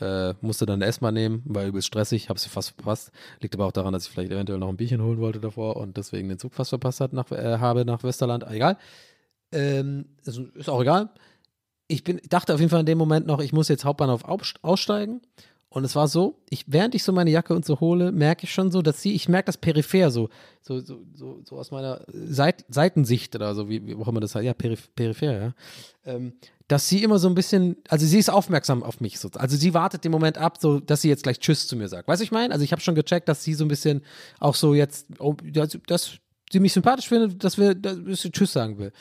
[0.00, 3.12] Äh, musste dann eine S-Bahn nehmen, war übelst stressig, habe sie fast verpasst.
[3.40, 5.96] Liegt aber auch daran, dass ich vielleicht eventuell noch ein Bierchen holen wollte davor und
[5.96, 8.44] deswegen den Zug fast verpasst hat nach, äh, habe nach Westerland.
[8.48, 8.76] Egal.
[9.52, 11.10] Ähm, ist, ist auch egal.
[11.86, 14.24] Ich bin, dachte auf jeden Fall in dem Moment noch, ich muss jetzt Hauptbahnhof
[14.62, 15.22] aussteigen
[15.70, 18.52] und es war so, ich, während ich so meine Jacke und so hole, merke ich
[18.52, 20.30] schon so, dass sie, ich merke das peripher, so,
[20.62, 24.34] so, so, so, so aus meiner Seit, Seitensicht oder so, wie, wie auch immer das
[24.34, 25.54] heißt, ja, peripher, peripher ja.
[26.06, 26.32] Ähm,
[26.68, 29.74] dass sie immer so ein bisschen, also sie ist aufmerksam auf mich, so, also sie
[29.74, 32.08] wartet den Moment ab, so, dass sie jetzt gleich Tschüss zu mir sagt.
[32.08, 32.52] Weißt du, ich meine?
[32.52, 34.02] Also ich habe schon gecheckt, dass sie so ein bisschen
[34.38, 36.12] auch so jetzt, oh, dass, dass
[36.50, 38.92] sie mich sympathisch findet, dass wir, dass sie Tschüss sagen will.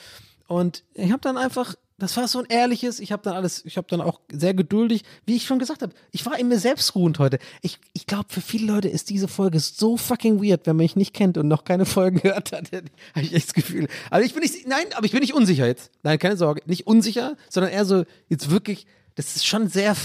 [0.47, 3.78] Und ich habe dann einfach das war so ein ehrliches, ich habe dann alles, ich
[3.78, 6.93] habe dann auch sehr geduldig, wie ich schon gesagt habe, ich war in mir selbst
[6.93, 7.39] ruhend heute.
[7.62, 10.95] Ich, ich glaube, für viele Leute ist diese Folge so fucking weird, wenn man mich
[10.95, 12.86] nicht kennt und noch keine Folgen gehört hat, habe
[13.16, 13.88] ich echt das Gefühl.
[14.12, 15.89] Aber ich bin nicht, nein, aber ich bin nicht unsicher jetzt.
[16.04, 18.86] Nein, keine Sorge, nicht unsicher, sondern eher so, jetzt wirklich,
[19.16, 19.95] das ist schon sehr,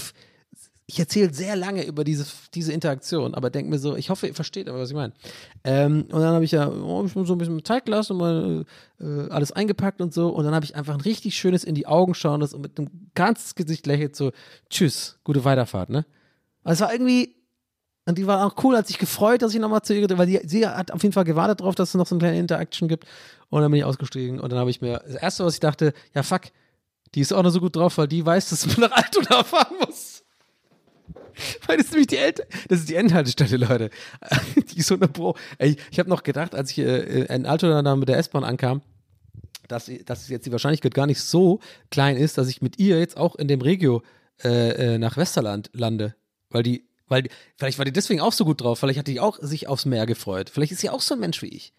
[0.93, 4.34] ich erzähle sehr lange über diese, diese Interaktion, aber denke mir so, ich hoffe, ihr
[4.34, 5.14] versteht aber, was ich meine.
[5.64, 8.64] Ähm, und dann habe ich ja oh, ich so ein bisschen Zeit gelassen und mal
[9.01, 10.28] äh, alles eingepackt und so.
[10.28, 12.90] Und dann habe ich einfach ein richtig schönes in die Augen schauendes und mit einem
[13.14, 14.32] ganzes Gesicht lächelt so,
[14.68, 16.05] tschüss, gute Weiterfahrt, ne?
[16.62, 17.36] Also es war irgendwie,
[18.05, 20.43] und die war auch cool, hat sich gefreut, dass ich nochmal zu ihr, weil die,
[20.45, 23.07] sie hat auf jeden Fall gewartet darauf, dass es noch so eine kleine Interaction gibt.
[23.49, 25.95] Und dann bin ich ausgestiegen und dann habe ich mir, das erste, was ich dachte,
[26.14, 26.43] ja fuck,
[27.14, 29.76] die ist auch noch so gut drauf, weil die weiß, dass man nach Altona fahren
[29.86, 30.21] muss.
[31.66, 33.91] Weil das ist nämlich die Ent das ist die Endhaltestelle, Leute.
[34.72, 35.37] die ist 100 Pro.
[35.59, 38.83] Ey, ich habe noch gedacht, als ich äh, in Altona mit der S-Bahn ankam,
[39.68, 41.61] dass, dass jetzt die Wahrscheinlichkeit gar nicht so
[41.91, 44.03] klein ist, dass ich mit ihr jetzt auch in dem Regio
[44.43, 46.14] äh, äh nach Westerland lande.
[46.51, 49.39] Weil die, weil, vielleicht war die deswegen auch so gut drauf, vielleicht hat die auch
[49.41, 50.51] sich aufs Meer gefreut.
[50.51, 51.72] Vielleicht ist sie auch so ein Mensch wie ich.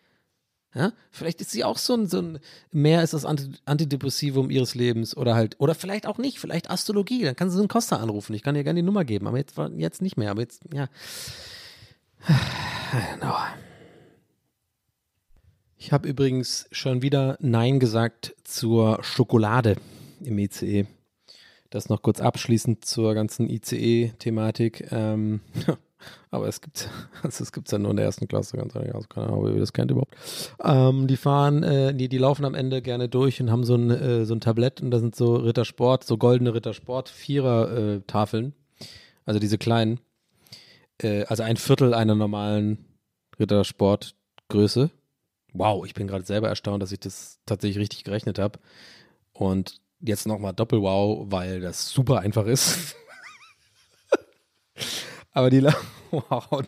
[0.75, 0.93] Ja?
[1.11, 2.39] Vielleicht ist sie auch so ein, so ein
[2.71, 7.35] mehr ist das Antidepressivum ihres Lebens oder halt, oder vielleicht auch nicht, vielleicht Astrologie, dann
[7.35, 8.33] kann sie so einen Costa anrufen.
[8.33, 10.87] Ich kann ihr gerne die Nummer geben, aber jetzt, jetzt nicht mehr, aber jetzt, ja.
[15.85, 19.75] Ich habe übrigens schon wieder Nein gesagt zur Schokolade
[20.23, 20.85] im ICE.
[21.69, 24.87] Das noch kurz abschließend zur ganzen ICE-Thematik.
[24.93, 25.41] Ähm,
[26.31, 26.89] Aber es gibt
[27.23, 28.93] also es gibt's ja nur in der ersten Klasse, ganz ehrlich.
[28.93, 30.15] Also keine Ahnung, ob ihr das kennt überhaupt.
[30.63, 33.89] Ähm, die fahren, äh, die, die laufen am Ende gerne durch und haben so ein,
[33.89, 38.53] äh, so ein Tablett und da sind so Rittersport, so goldene Rittersport, Vierer-Tafeln.
[38.79, 38.85] Äh,
[39.25, 39.99] also diese kleinen.
[41.01, 42.85] Äh, also ein Viertel einer normalen
[43.39, 44.89] Rittersportgröße.
[45.53, 48.59] Wow, ich bin gerade selber erstaunt, dass ich das tatsächlich richtig gerechnet habe.
[49.33, 52.95] Und jetzt nochmal Doppel-Wow, weil das super einfach ist.
[55.33, 55.63] Aber die,
[56.11, 56.63] wow,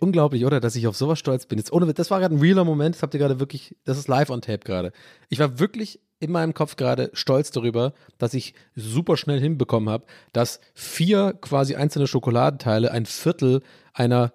[0.00, 1.58] unglaublich, oder, dass ich auf sowas stolz bin.
[1.58, 4.08] Jetzt ohne, das war gerade ein realer Moment, das habt ihr gerade wirklich, das ist
[4.08, 4.92] live on tape gerade.
[5.28, 10.04] Ich war wirklich in meinem Kopf gerade stolz darüber, dass ich super schnell hinbekommen habe,
[10.32, 13.62] dass vier quasi einzelne Schokoladenteile ein Viertel
[13.94, 14.32] einer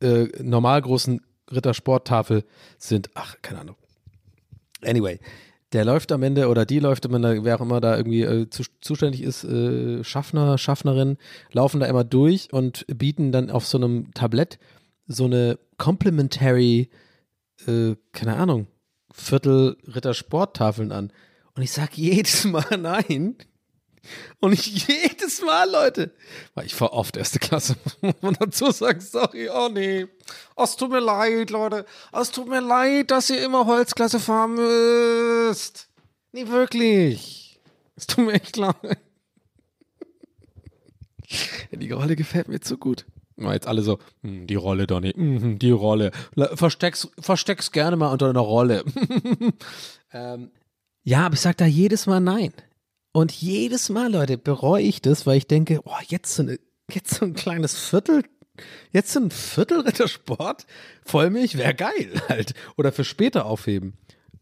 [0.00, 1.20] äh, normal großen
[1.50, 2.44] Rittersporttafel
[2.78, 3.10] sind.
[3.14, 3.76] Ach, keine Ahnung.
[4.84, 5.18] Anyway,
[5.72, 8.48] der läuft am Ende oder die läuft am Ende, wer auch immer da irgendwie äh,
[8.48, 11.18] zu, zuständig ist, äh, Schaffner, Schaffnerin,
[11.52, 14.58] laufen da immer durch und bieten dann auf so einem Tablett
[15.06, 16.90] so eine Complementary,
[17.66, 18.66] äh, keine Ahnung,
[19.12, 21.12] Viertel Ritter Sporttafeln an.
[21.54, 23.36] Und ich sag jedes Mal nein.
[24.40, 26.12] Und ich jedes Mal, Leute,
[26.54, 27.76] weil ich fahre oft erste Klasse,
[28.20, 30.06] man dazu sagen, sorry, oh nee.
[30.56, 31.86] Es tut mir leid, Leute.
[32.12, 35.88] Es tut mir leid, dass ihr immer Holzklasse fahren müsst.
[36.32, 37.60] Nee, wirklich.
[37.96, 38.98] Es tut mir echt leid.
[41.70, 43.06] Die Rolle gefällt mir zu gut.
[43.36, 46.10] Jetzt alle so, hm, die Rolle, Donny, hm, die Rolle.
[46.54, 48.84] Versteck's, versteck's gerne mal unter einer Rolle.
[50.10, 50.50] Ähm,
[51.02, 52.52] ja, aber ich sage da jedes Mal nein.
[53.12, 56.58] Und jedes Mal, Leute, bereue ich das, weil ich denke, oh, jetzt so, eine,
[56.92, 58.22] jetzt so ein kleines Viertel,
[58.92, 60.66] jetzt so ein Viertel Rittersport,
[61.04, 62.54] Vollmilch wäre geil halt.
[62.76, 63.94] Oder für später aufheben.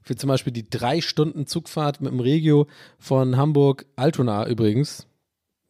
[0.03, 5.07] Für zum Beispiel die drei Stunden Zugfahrt mit dem Regio von Hamburg, Altona übrigens.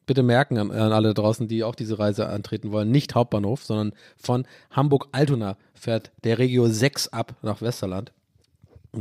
[0.05, 3.93] Bitte merken an, an alle draußen, die auch diese Reise antreten wollen, nicht Hauptbahnhof, sondern
[4.17, 8.13] von Hamburg-Altona fährt der Regio 6 ab nach Westerland.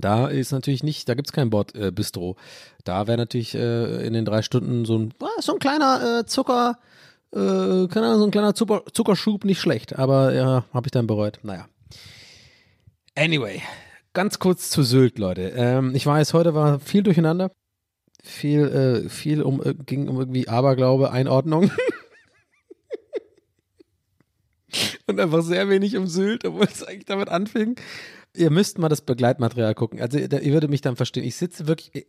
[0.02, 2.36] Da ist natürlich nicht, da gibt es kein Bordbistro.
[2.84, 6.26] da wäre natürlich äh, in den drei Stunden so ein, ah, so ein kleiner äh,
[6.26, 6.78] Zucker,
[7.32, 9.98] äh, keine Ahnung, so ein kleiner Zucker, Zuckerschub nicht schlecht.
[9.98, 11.40] Aber ja, habe ich dann bereut.
[11.44, 11.68] Naja.
[13.16, 13.62] Anyway,
[14.14, 15.54] ganz kurz zu Sylt, Leute.
[15.56, 17.52] Ähm, ich weiß, heute war viel durcheinander.
[18.24, 21.72] Viel, äh, viel um, äh, ging um irgendwie Aberglaube, Einordnung.
[25.08, 27.76] Und einfach sehr wenig um Sylt, obwohl es eigentlich damit anfing.
[28.36, 30.02] Ihr müsst mal das Begleitmaterial gucken.
[30.02, 31.24] Also ihr würdet mich dann verstehen.
[31.24, 32.06] Ich sitze wirklich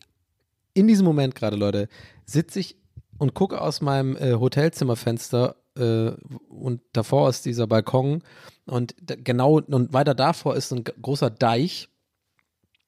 [0.75, 1.89] in diesem Moment gerade, Leute,
[2.25, 2.77] sitze ich
[3.19, 6.11] und gucke aus meinem äh, Hotelzimmerfenster äh,
[6.49, 8.23] und davor ist dieser Balkon
[8.67, 11.89] und genau und weiter davor ist ein großer Deich.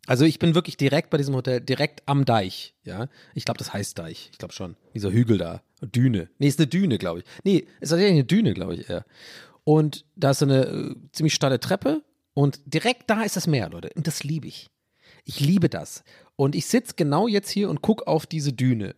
[0.06, 3.08] Also ich bin wirklich direkt bei diesem Hotel, direkt am Deich, ja.
[3.34, 4.30] Ich glaube, das heißt Deich.
[4.32, 4.76] Ich glaube schon.
[4.94, 5.62] Dieser Hügel da.
[5.82, 6.28] Düne.
[6.38, 7.24] Nee, ist eine Düne, glaube ich.
[7.44, 9.04] Nee, ist tatsächlich eine Düne, glaube ich eher.
[9.64, 12.02] Und da ist eine äh, ziemlich steile Treppe
[12.38, 13.90] und direkt da ist das Meer, Leute.
[13.96, 14.70] Und das liebe ich.
[15.24, 16.04] Ich liebe das.
[16.36, 18.94] Und ich sitze genau jetzt hier und gucke auf diese Düne.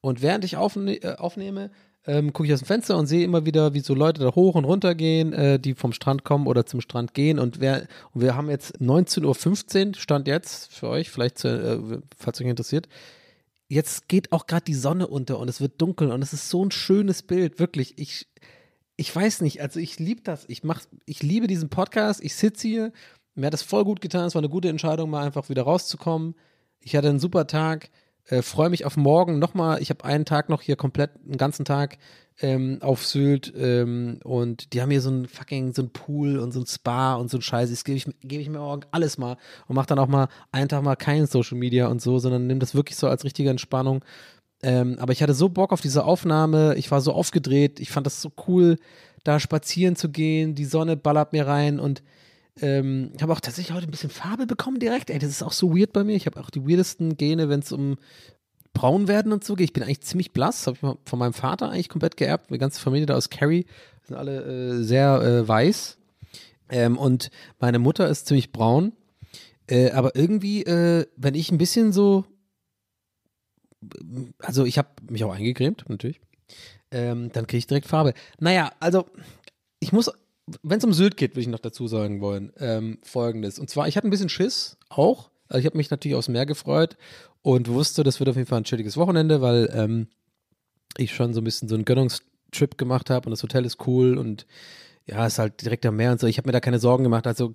[0.00, 1.70] Und während ich aufne äh, aufnehme,
[2.06, 4.54] ähm, gucke ich aus dem Fenster und sehe immer wieder, wie so Leute da hoch
[4.54, 7.38] und runter gehen, äh, die vom Strand kommen oder zum Strand gehen.
[7.38, 12.00] Und, wer, und wir haben jetzt 19.15 Uhr, Stand jetzt für euch, vielleicht, zu, äh,
[12.16, 12.88] falls euch interessiert.
[13.68, 16.64] Jetzt geht auch gerade die Sonne unter und es wird dunkel und es ist so
[16.64, 17.98] ein schönes Bild, wirklich.
[17.98, 18.26] Ich,
[18.96, 20.44] ich weiß nicht, also ich liebe das.
[20.48, 22.22] Ich, mach, ich liebe diesen Podcast.
[22.22, 22.92] Ich sitze hier.
[23.34, 24.26] Mir hat das voll gut getan.
[24.26, 26.34] Es war eine gute Entscheidung, mal einfach wieder rauszukommen.
[26.80, 27.90] Ich hatte einen super Tag.
[28.26, 29.82] Äh, Freue mich auf morgen nochmal.
[29.82, 31.98] Ich habe einen Tag noch hier komplett, einen ganzen Tag
[32.40, 36.52] ähm, auf Sylt ähm, und die haben hier so ein fucking, so ein Pool und
[36.52, 37.70] so ein Spa und so ein Scheiß.
[37.70, 39.36] Das gebe ich, geb ich mir morgen alles mal
[39.66, 42.60] und mache dann auch mal einen Tag mal kein Social Media und so, sondern nehme
[42.60, 44.04] das wirklich so als richtige Entspannung.
[44.64, 46.74] Ähm, aber ich hatte so Bock auf diese Aufnahme.
[46.76, 47.80] Ich war so aufgedreht.
[47.80, 48.78] Ich fand das so cool,
[49.22, 50.54] da spazieren zu gehen.
[50.54, 52.02] Die Sonne ballert mir rein und
[52.62, 55.10] ähm, habe auch tatsächlich heute ein bisschen Farbe bekommen direkt.
[55.10, 56.16] Ey, das ist auch so weird bei mir.
[56.16, 57.96] Ich habe auch die weirdesten Gene, wenn es um
[58.72, 59.66] braun werden und so geht.
[59.66, 60.66] Ich bin eigentlich ziemlich blass.
[60.66, 62.50] Habe ich von meinem Vater eigentlich komplett geerbt.
[62.50, 63.66] Die ganze Familie da aus Kerry
[64.04, 65.98] sind alle äh, sehr äh, weiß.
[66.70, 68.92] Ähm, und meine Mutter ist ziemlich braun.
[69.66, 72.24] Äh, aber irgendwie, äh, wenn ich ein bisschen so,
[74.38, 76.20] also ich habe mich auch eingecremt, natürlich,
[76.90, 78.14] ähm, dann kriege ich direkt Farbe.
[78.38, 79.06] Naja, also
[79.80, 80.10] ich muss
[80.62, 83.58] wenn es um Sylt geht, würde ich noch dazu sagen wollen, ähm, folgendes.
[83.58, 85.30] Und zwar, ich hatte ein bisschen Schiss, auch.
[85.48, 86.96] Also ich habe mich natürlich aufs Meer gefreut
[87.42, 90.08] und wusste, das wird auf jeden Fall ein chilliges Wochenende, weil ähm,
[90.96, 94.18] ich schon so ein bisschen so einen Gönnungstrip gemacht habe und das Hotel ist cool
[94.18, 94.46] und
[95.06, 96.26] ja, ist halt direkt am Meer und so.
[96.26, 97.26] Ich habe mir da keine Sorgen gemacht.
[97.26, 97.52] Also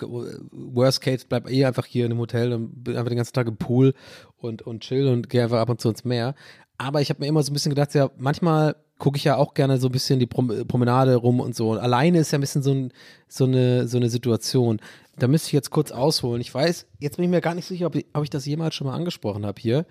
[0.52, 3.47] Worst Case bleib eh einfach hier in einem Hotel und bin einfach den ganzen Tag
[3.47, 3.93] im Pool
[4.38, 6.36] und, und chill und gehe einfach ab und zu ins Meer.
[6.78, 9.54] Aber ich habe mir immer so ein bisschen gedacht, ja, manchmal gucke ich ja auch
[9.54, 11.72] gerne so ein bisschen die Promenade rum und so.
[11.72, 12.93] Und alleine ist ja ein bisschen so, ein,
[13.28, 14.80] so, eine, so eine Situation.
[15.18, 16.41] Da müsste ich jetzt kurz ausholen.
[16.41, 18.76] Ich weiß, jetzt bin ich mir gar nicht sicher, ob ich, ob ich das jemals
[18.76, 19.86] schon mal angesprochen habe hier.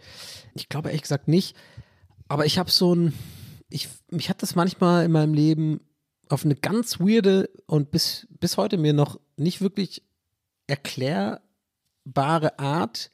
[0.54, 1.56] Ich glaube ehrlich gesagt nicht.
[2.28, 3.14] Aber ich habe so ein,
[3.70, 5.80] ich, mich hat das manchmal in meinem Leben
[6.29, 10.03] auf eine ganz weirde und bis, bis heute mir noch nicht wirklich
[10.66, 13.11] erklärbare Art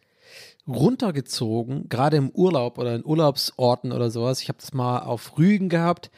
[0.67, 4.41] runtergezogen, gerade im Urlaub oder in Urlaubsorten oder sowas.
[4.41, 6.11] Ich habe das mal auf Rügen gehabt,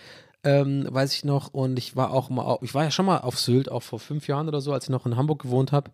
[0.44, 1.52] ähm, weiß ich noch.
[1.52, 4.28] Und ich war auch mal, ich war ja schon mal auf Sylt, auch vor fünf
[4.28, 5.90] Jahren oder so, als ich noch in Hamburg gewohnt habe.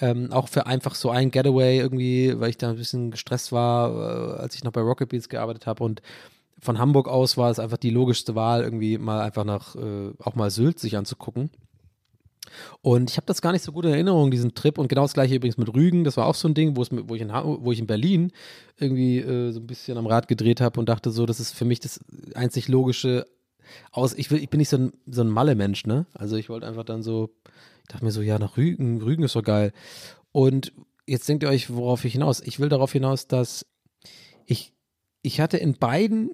[0.00, 4.38] Ähm, auch für einfach so ein Getaway irgendwie, weil ich da ein bisschen gestresst war,
[4.38, 5.84] äh, als ich noch bei Rocket Beats gearbeitet habe.
[5.84, 6.02] Und
[6.62, 10.36] von Hamburg aus war es einfach die logischste Wahl, irgendwie mal einfach nach, äh, auch
[10.36, 11.50] mal Sylt sich anzugucken.
[12.82, 14.78] Und ich habe das gar nicht so gut in Erinnerung, diesen Trip.
[14.78, 16.04] Und genau das gleiche übrigens mit Rügen.
[16.04, 18.32] Das war auch so ein Ding, wo, ich, in, wo ich in Berlin
[18.78, 21.64] irgendwie äh, so ein bisschen am Rad gedreht habe und dachte so, das ist für
[21.64, 22.00] mich das
[22.34, 23.26] einzig logische
[23.90, 24.14] aus.
[24.14, 26.06] Ich, will, ich bin nicht so ein, so ein Malle-Mensch, ne?
[26.14, 27.30] Also ich wollte einfach dann so,
[27.82, 29.72] ich dachte mir so, ja, nach Rügen, Rügen ist doch geil.
[30.30, 30.72] Und
[31.06, 32.40] jetzt denkt ihr euch, worauf ich hinaus?
[32.40, 33.66] Ich will darauf hinaus, dass
[34.46, 34.72] ich,
[35.22, 36.32] ich hatte in beiden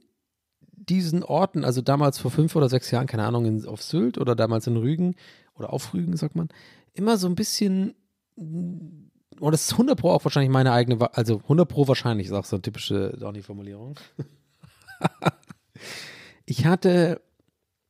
[0.79, 4.35] diesen Orten, also damals vor fünf oder sechs Jahren, keine Ahnung, in, auf Sylt oder
[4.35, 5.14] damals in Rügen,
[5.55, 6.49] oder auf Rügen, sagt man,
[6.95, 7.95] immer so ein bisschen,
[8.37, 9.11] und
[9.41, 12.57] das ist 100 Pro auch wahrscheinlich meine eigene, also 100 Pro wahrscheinlich, ist auch so
[12.57, 13.99] eine typische Donny-Formulierung.
[16.45, 17.20] ich hatte,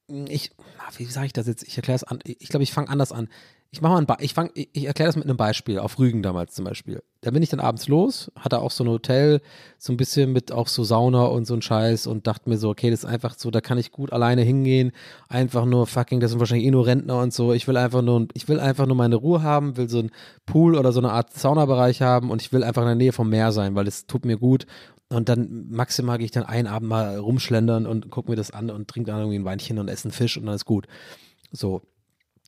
[0.07, 0.53] ich
[0.97, 1.65] wie sage ich das jetzt?
[1.65, 2.21] Ich erkläre es an.
[2.25, 3.29] Ich glaube, ich fange anders an.
[3.71, 5.99] Ich mache mal ein Be ich fang, ich, ich erkläre das mit einem Beispiel, auf
[5.99, 7.03] Rügen damals zum Beispiel.
[7.21, 9.43] Da bin ich dann abends los, hatte auch so ein Hotel,
[9.77, 12.71] so ein bisschen mit auch so Sauna und so ein Scheiß und dachte mir so,
[12.71, 14.93] okay, das ist einfach so, da kann ich gut alleine hingehen.
[15.29, 17.53] Einfach nur fucking, das sind wahrscheinlich eh nur Rentner und so.
[17.53, 20.13] Ich will einfach nur, ich will einfach nur meine Ruhe haben, will so ein
[20.47, 23.29] Pool oder so eine Art Saunabereich haben und ich will einfach in der Nähe vom
[23.29, 24.67] Meer sein, weil es tut mir gut.
[25.11, 28.71] Und dann maximal gehe ich dann einen Abend mal rumschlendern und gucke mir das an
[28.71, 30.87] und trinke dann irgendwie ein Weinchen und esse einen Fisch und dann ist gut.
[31.53, 31.83] So.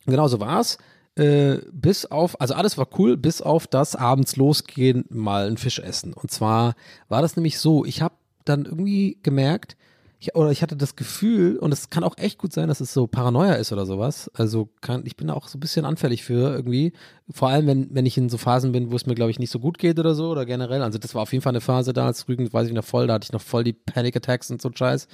[0.06, 0.78] Genau so war's.
[1.16, 5.78] Äh, bis auf, also alles war cool, bis auf das abends losgehen, mal einen Fisch
[5.78, 6.12] essen.
[6.12, 6.74] Und zwar
[7.08, 9.76] war das nämlich so, ich habe dann irgendwie gemerkt,
[10.20, 12.92] ich, oder ich hatte das Gefühl, und es kann auch echt gut sein, dass es
[12.92, 14.30] so Paranoia ist oder sowas.
[14.34, 16.92] Also kann, ich bin da auch so ein bisschen anfällig für irgendwie.
[17.30, 19.50] Vor allem, wenn, wenn ich in so Phasen bin, wo es mir, glaube ich, nicht
[19.50, 20.82] so gut geht oder so oder generell.
[20.82, 23.06] Also das war auf jeden Fall eine Phase da, als Rügen, weiß ich noch voll,
[23.06, 25.08] da hatte ich noch voll die Panic Attacks und so Scheiß.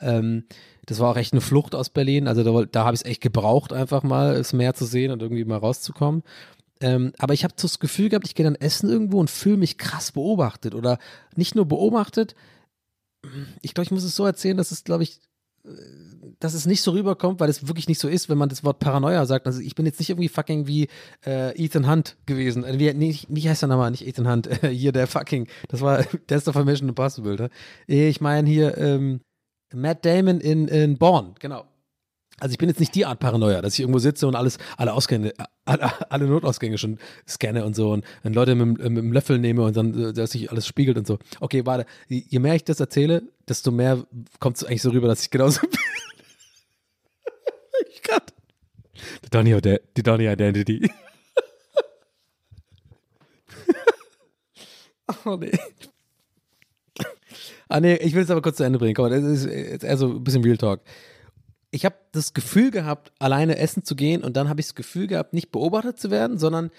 [0.00, 0.44] Ähm,
[0.86, 2.26] das war auch echt eine Flucht aus Berlin.
[2.26, 5.20] Also da, da habe ich es echt gebraucht, einfach mal das Meer zu sehen und
[5.20, 6.22] irgendwie mal rauszukommen.
[6.80, 9.76] Ähm, aber ich habe das Gefühl gehabt, ich gehe dann essen irgendwo und fühle mich
[9.76, 10.74] krass beobachtet.
[10.74, 10.98] Oder
[11.34, 12.34] nicht nur beobachtet,
[13.62, 15.20] ich glaube, ich muss es so erzählen, dass es, glaube ich,
[15.64, 15.70] äh,
[16.38, 18.78] dass es nicht so rüberkommt, weil es wirklich nicht so ist, wenn man das Wort
[18.78, 19.46] Paranoia sagt.
[19.46, 20.88] Also ich bin jetzt nicht irgendwie fucking wie
[21.24, 22.64] äh, Ethan Hunt gewesen.
[22.64, 23.90] Äh, wie, nee, wie heißt der nochmal?
[23.90, 24.46] Nicht Ethan Hunt.
[24.62, 27.50] Äh, hier der fucking, das war, der ist doch von Mission Impossible, ne?
[27.86, 29.20] Ich meine hier ähm,
[29.74, 31.64] Matt Damon in, in Born, genau.
[32.38, 34.92] Also ich bin jetzt nicht die Art Paranoia, dass ich irgendwo sitze und alles, alle
[34.92, 35.32] Ausgänge,
[35.64, 39.62] alle, alle Notausgänge schon scanne und so und, und Leute mit, mit dem Löffel nehme
[39.62, 41.18] und dann, äh, dass sich alles spiegelt und so.
[41.40, 44.04] Okay, warte, je mehr ich das erzähle, desto mehr
[44.38, 45.70] kommt es eigentlich so rüber, dass ich genauso bin.
[47.90, 48.20] ich kann.
[49.24, 49.58] Die Donny,
[49.96, 50.90] die Donny Identity.
[55.24, 55.52] oh nee.
[57.68, 58.94] Ah nee, ich will es aber kurz zu Ende bringen.
[58.94, 60.80] Komm, das ist jetzt eher so ein bisschen Real Talk
[61.70, 65.06] ich habe das Gefühl gehabt, alleine essen zu gehen und dann habe ich das Gefühl
[65.06, 66.70] gehabt, nicht beobachtet zu werden, sondern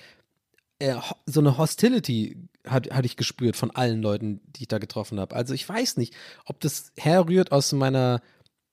[0.80, 5.20] äh, so eine Hostility hat, hatte ich gespürt von allen Leuten, die ich da getroffen
[5.20, 5.36] habe.
[5.36, 6.14] Also ich weiß nicht,
[6.46, 8.22] ob das herrührt aus meiner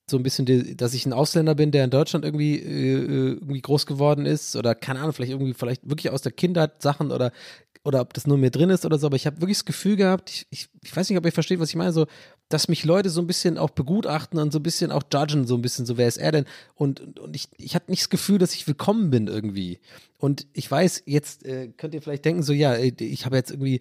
[0.06, 3.62] so ein bisschen, die, dass ich ein Ausländer bin, der in Deutschland irgendwie, äh, irgendwie
[3.62, 7.32] groß geworden ist oder keine Ahnung, vielleicht irgendwie, vielleicht wirklich aus der Kindheit Sachen oder
[7.84, 9.96] oder ob das nur mir drin ist oder so, aber ich habe wirklich das Gefühl
[9.96, 12.06] gehabt, ich, ich, ich weiß nicht, ob ihr versteht, was ich meine, so,
[12.48, 15.54] dass mich Leute so ein bisschen auch begutachten und so ein bisschen auch judgen, so
[15.54, 16.46] ein bisschen, so wer ist er denn?
[16.74, 19.80] Und, und, und ich, ich hatte nicht das Gefühl, dass ich willkommen bin irgendwie.
[20.18, 23.80] Und ich weiß, jetzt äh, könnt ihr vielleicht denken, so, ja, ich habe jetzt irgendwie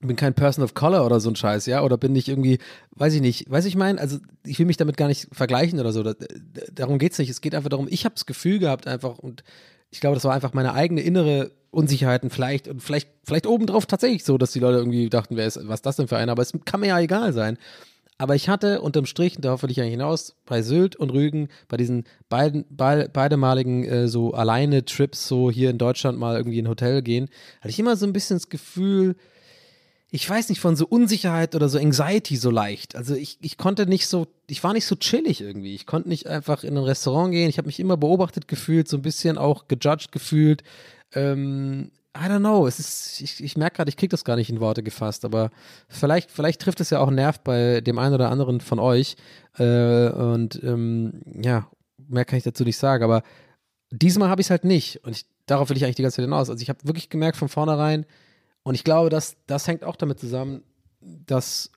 [0.00, 2.58] bin kein Person of Color oder so ein Scheiß, ja, oder bin ich irgendwie,
[2.90, 5.92] weiß ich nicht, weiß ich mein, also ich will mich damit gar nicht vergleichen oder
[5.92, 6.14] so, da,
[6.72, 9.44] darum geht's nicht, es geht einfach darum, ich habe das Gefühl gehabt einfach und
[9.94, 14.24] ich glaube, das war einfach meine eigene innere Unsicherheiten vielleicht und vielleicht, vielleicht obendrauf tatsächlich
[14.24, 16.32] so, dass die Leute irgendwie dachten, wer ist, was ist das denn für einer?
[16.32, 17.58] Aber es kann mir ja egal sein.
[18.18, 21.76] Aber ich hatte unterm Strich, darauf will ich eigentlich hinaus, bei Sylt und Rügen, bei
[21.76, 26.66] diesen beiden, be beidemaligen äh, so alleine Trips, so hier in Deutschland mal irgendwie in
[26.66, 27.28] ein Hotel gehen,
[27.60, 29.14] hatte ich immer so ein bisschen das Gefühl,
[30.14, 32.94] ich weiß nicht, von so Unsicherheit oder so Anxiety so leicht.
[32.94, 35.74] Also ich, ich konnte nicht so, ich war nicht so chillig irgendwie.
[35.74, 37.50] Ich konnte nicht einfach in ein Restaurant gehen.
[37.50, 40.62] Ich habe mich immer beobachtet gefühlt, so ein bisschen auch gejudged gefühlt.
[41.14, 42.64] Ähm, I don't know.
[42.68, 45.50] Es ist, ich, merke gerade, ich kriege das gar nicht in Worte gefasst, aber
[45.88, 49.16] vielleicht, vielleicht trifft es ja auch einen Nerv bei dem einen oder anderen von euch.
[49.58, 51.66] Äh, und ähm, ja,
[52.06, 53.24] mehr kann ich dazu nicht sagen, aber
[53.90, 55.04] diesmal habe ich es halt nicht.
[55.04, 56.50] Und ich, darauf will ich eigentlich die ganze Zeit hinaus.
[56.50, 58.06] Also ich habe wirklich gemerkt von vornherein,
[58.64, 60.64] und ich glaube, dass das hängt auch damit zusammen,
[61.00, 61.70] dass,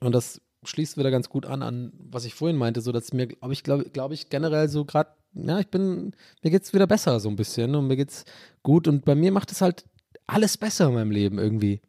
[0.00, 3.28] und das schließt wieder ganz gut an, an was ich vorhin meinte, so dass mir,
[3.28, 6.86] glaube ich, glaube glaub ich, generell so gerade, ja, ich bin, mir geht es wieder
[6.86, 8.24] besser so ein bisschen und mir geht's
[8.62, 9.84] gut und bei mir macht es halt
[10.26, 11.80] alles besser in meinem Leben irgendwie.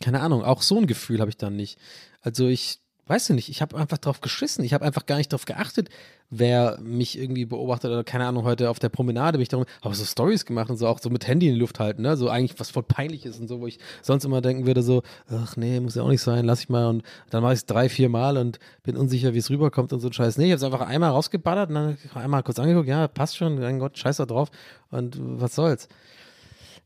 [0.00, 1.78] Keine Ahnung, auch so ein Gefühl habe ich dann nicht.
[2.20, 4.64] Also ich weißt du nicht, ich habe einfach drauf geschissen.
[4.64, 5.88] Ich habe einfach gar nicht drauf geachtet,
[6.30, 9.94] wer mich irgendwie beobachtet oder keine Ahnung, heute auf der Promenade bin ich darum, habe
[9.94, 12.16] so Stories gemacht und so auch so mit Handy in die Luft halten, ne?
[12.16, 15.02] So eigentlich was voll peinlich ist und so, wo ich sonst immer denken würde, so,
[15.30, 17.66] ach nee, muss ja auch nicht sein, lass ich mal und dann mache ich es
[17.66, 20.38] drei, vier Mal und bin unsicher, wie es rüberkommt und so ein Scheiß.
[20.38, 23.58] Nee, ich habe es einfach einmal rausgeballert und dann einmal kurz angeguckt, ja, passt schon,
[23.58, 24.50] mein Gott, scheiß da drauf
[24.90, 25.88] und was soll's.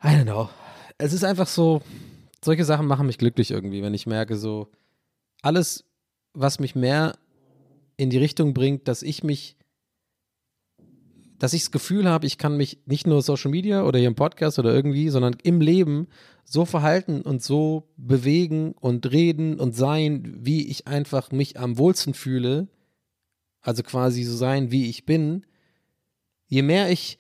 [0.02, 0.48] I don't know.
[0.98, 1.80] Es ist einfach so,
[2.44, 4.68] solche Sachen machen mich glücklich irgendwie, wenn ich merke, so,
[5.42, 5.84] alles
[6.32, 7.16] was mich mehr
[8.00, 9.56] in die Richtung bringt, dass ich mich,
[11.38, 14.14] dass ich das Gefühl habe, ich kann mich nicht nur Social Media oder hier im
[14.14, 16.08] Podcast oder irgendwie, sondern im Leben
[16.44, 22.14] so verhalten und so bewegen und reden und sein, wie ich einfach mich am wohlsten
[22.14, 22.68] fühle,
[23.60, 25.44] also quasi so sein, wie ich bin,
[26.46, 27.18] je mehr ich,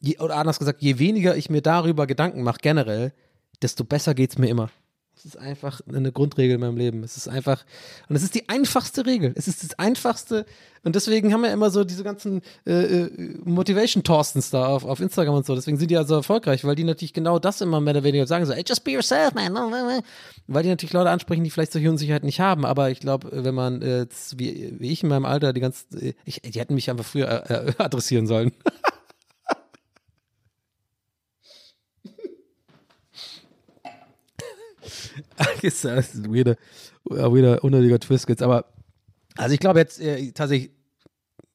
[0.00, 3.12] je, oder anders gesagt, je weniger ich mir darüber Gedanken mache generell,
[3.60, 4.70] desto besser geht es mir immer.
[5.18, 7.02] Es ist einfach eine Grundregel in meinem Leben.
[7.02, 7.64] Es ist einfach,
[8.08, 9.32] und es ist die einfachste Regel.
[9.34, 10.46] Es ist das einfachste,
[10.84, 13.10] und deswegen haben wir immer so diese ganzen äh, äh,
[13.44, 15.54] Motivation-Torstens da auf, auf Instagram und so.
[15.54, 18.26] Deswegen sind die ja so erfolgreich, weil die natürlich genau das immer mehr oder weniger
[18.26, 19.52] sagen, so, hey, just be yourself, man.
[20.46, 22.64] Weil die natürlich Leute ansprechen, die vielleicht solche Unsicherheiten nicht haben.
[22.64, 24.06] Aber ich glaube, wenn man, äh,
[24.36, 27.50] wie, wie ich in meinem Alter, die ganzen, äh, ich, die hätten mich einfach früher
[27.50, 28.52] äh, äh adressieren sollen.
[35.36, 36.56] das ist ein weirder,
[37.04, 38.42] weirder, unnötiger Twist jetzt.
[38.42, 38.66] Aber,
[39.36, 40.70] also ich glaube jetzt äh, tatsächlich,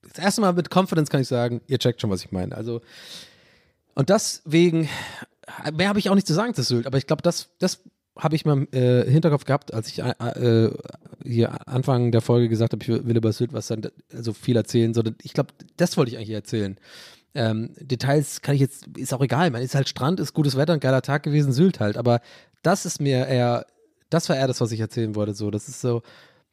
[0.01, 2.55] das erste Mal mit Confidence kann ich sagen, ihr checkt schon, was ich meine.
[2.55, 2.82] Also,
[3.95, 4.89] und deswegen,
[5.74, 7.82] mehr habe ich auch nicht zu sagen zu Sylt, aber ich glaube, das, das
[8.18, 10.72] habe ich mal im äh, Hinterkopf gehabt, als ich äh, äh
[11.26, 14.93] hier Anfang der Folge gesagt habe, ich will über Sylt was dann also viel erzählen.
[14.93, 16.78] So, ich glaube, das wollte ich eigentlich erzählen.
[17.36, 20.74] Ähm, Details kann ich jetzt, ist auch egal, man ist halt Strand, ist gutes Wetter,
[20.74, 22.22] ein geiler Tag gewesen, Sylt halt, aber
[22.62, 23.66] das ist mir eher,
[24.10, 26.04] das war eher das, was ich erzählen wollte, so, das ist so,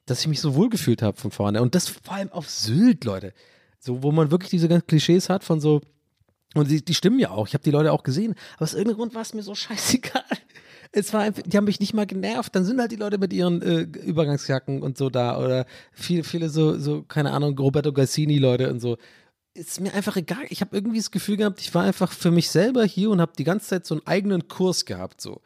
[0.07, 1.63] dass ich mich so wohl gefühlt habe von vorne.
[1.63, 3.33] Und das vor allem auf Sylt, Leute,
[3.79, 5.81] so, wo man wirklich diese ganzen Klischees hat von so,
[6.55, 8.97] und die, die stimmen ja auch, ich habe die Leute auch gesehen, aber aus irgendeinem
[8.97, 10.25] Grund war es mir so scheißegal.
[10.93, 12.53] Es war einfach, die haben mich nicht mal genervt.
[12.57, 16.49] Dann sind halt die Leute mit ihren äh, Übergangsjacken und so da oder viele, viele
[16.49, 18.97] so, so, keine Ahnung, Roberto Gassini-Leute und so
[19.55, 20.45] ist mir einfach egal.
[20.49, 23.33] Ich habe irgendwie das Gefühl gehabt, ich war einfach für mich selber hier und habe
[23.37, 25.21] die ganze Zeit so einen eigenen Kurs gehabt.
[25.21, 25.41] So,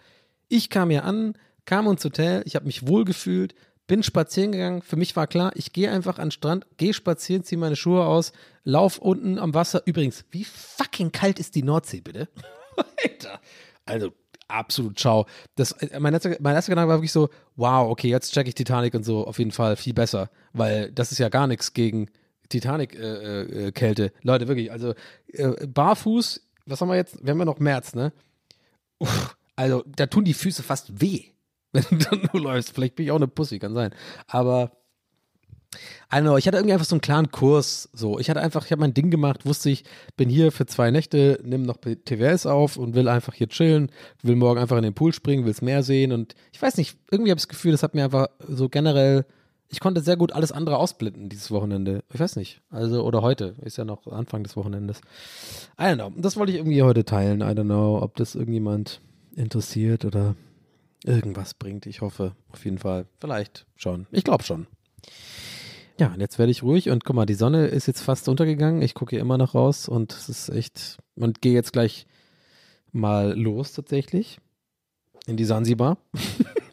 [0.49, 1.35] ich kam hier an,
[1.65, 3.55] kam ins Hotel, ich habe mich wohl gefühlt,
[3.87, 4.83] bin spazieren gegangen.
[4.83, 8.05] Für mich war klar, ich gehe einfach an den Strand, gehe spazieren, ziehe meine Schuhe
[8.05, 8.33] aus,
[8.63, 9.83] lauf unten am Wasser.
[9.87, 12.29] Übrigens, wie fucking kalt ist die Nordsee, bitte?
[13.03, 13.41] Alter.
[13.87, 14.13] Also,
[14.49, 15.27] absolut ciao.
[15.57, 18.55] Das, äh, mein, erster, mein erster Gedanke war wirklich so, wow, okay, jetzt check ich
[18.55, 22.09] Titanic und so auf jeden Fall viel besser, weil das ist ja gar nichts gegen
[22.49, 24.03] Titanic-Kälte.
[24.03, 24.95] Äh, äh, Leute, wirklich, also
[25.33, 27.25] äh, barfuß, was haben wir jetzt?
[27.25, 28.13] Wir haben ja noch März, ne?
[28.99, 31.25] Uff, also, da tun die Füße fast weh,
[31.73, 32.75] wenn du dann nur läufst.
[32.75, 33.95] Vielleicht bin ich auch eine Pussy, kann sein.
[34.27, 34.73] Aber
[36.13, 37.89] I don't know, ich hatte irgendwie einfach so einen klaren Kurs.
[37.93, 39.85] So, ich hatte einfach, ich habe mein Ding gemacht, wusste ich,
[40.17, 43.91] bin hier für zwei Nächte, nimm noch TWS auf und will einfach hier chillen,
[44.23, 46.97] will morgen einfach in den Pool springen, will es mehr sehen und ich weiß nicht,
[47.11, 49.27] irgendwie habe ich das Gefühl, das hat mir einfach so generell
[49.69, 52.05] ich konnte sehr gut alles andere ausblenden dieses Wochenende.
[52.13, 52.61] Ich weiß nicht.
[52.71, 53.55] Also, oder heute.
[53.63, 55.01] Ist ja noch Anfang des Wochenendes.
[55.79, 56.13] I don't know.
[56.17, 57.41] Das wollte ich irgendwie heute teilen.
[57.41, 59.01] I don't know, ob das irgendjemand
[59.35, 60.37] interessiert oder
[61.05, 61.87] irgendwas bringt.
[61.87, 63.07] Ich hoffe auf jeden Fall.
[63.21, 64.07] Vielleicht schon.
[64.11, 64.67] Ich glaube schon.
[65.99, 68.83] Ja, und jetzt werde ich ruhig und guck mal, die Sonne ist jetzt fast untergegangen.
[68.83, 70.99] Ich gucke hier immer noch raus und es ist echt.
[71.15, 72.07] Und gehe jetzt gleich
[72.91, 74.39] mal los tatsächlich
[75.27, 75.99] in die Sansibar.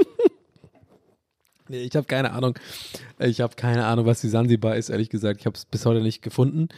[1.68, 2.56] Nee, ich habe keine Ahnung.
[3.18, 5.40] Ich habe keine Ahnung, was die Sansibar ist, ehrlich gesagt.
[5.40, 6.68] Ich habe es bis heute nicht gefunden,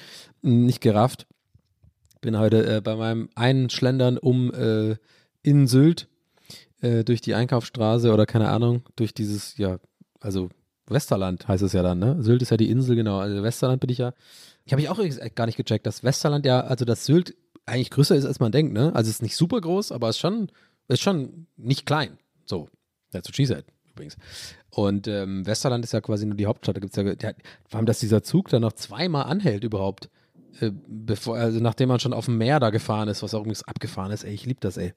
[0.41, 1.27] nicht gerafft.
[2.21, 4.97] Bin heute äh, bei meinem einen Schlendern um äh,
[5.43, 6.09] in Sylt
[6.81, 9.79] äh, durch die Einkaufsstraße oder keine Ahnung, durch dieses, ja,
[10.21, 10.49] also
[10.87, 12.17] Westerland heißt es ja dann, ne?
[12.23, 13.19] Sylt ist ja die Insel, genau.
[13.19, 14.15] Also Westerland bin ich ja.
[14.65, 15.01] Ich habe ich auch
[15.35, 18.73] gar nicht gecheckt, dass Westerland ja, also dass Sylt eigentlich größer ist, als man denkt,
[18.73, 18.95] ne?
[18.95, 20.51] Also es ist nicht super groß, aber es ist schon,
[20.89, 22.19] ist schon nicht klein.
[22.47, 22.69] So,
[23.13, 23.65] that's what she said
[23.99, 24.17] übrigens.
[24.71, 26.77] Und ähm, Westerland ist ja quasi nur die Hauptstadt.
[26.77, 27.35] Da gibt's ja, der,
[27.69, 30.09] vor allem, dass dieser Zug dann noch zweimal anhält überhaupt.
[30.61, 33.65] Äh, bevor, also nachdem man schon auf dem Meer da gefahren ist, was auch übrigens
[33.65, 34.95] abgefahren ist, ey, ich liebe das, ey.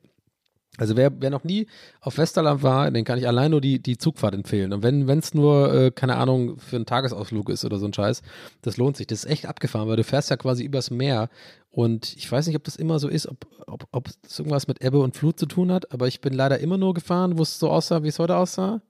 [0.77, 1.67] Also wer, wer noch nie
[1.99, 4.71] auf Westerland war, den kann ich allein nur die, die Zugfahrt empfehlen.
[4.71, 8.21] Und wenn es nur, äh, keine Ahnung, für einen Tagesausflug ist oder so ein Scheiß,
[8.61, 9.05] das lohnt sich.
[9.07, 11.29] Das ist echt abgefahren, weil du fährst ja quasi übers Meer.
[11.71, 14.81] Und ich weiß nicht, ob das immer so ist, ob, ob, ob das irgendwas mit
[14.81, 17.59] Ebbe und Flut zu tun hat, aber ich bin leider immer nur gefahren, wo es
[17.59, 18.81] so aussah, wie es heute aussah.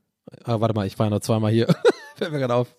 [0.44, 1.68] Ah, warte mal, ich war ja noch zweimal hier.
[2.16, 2.76] Fällt mir gerade auf.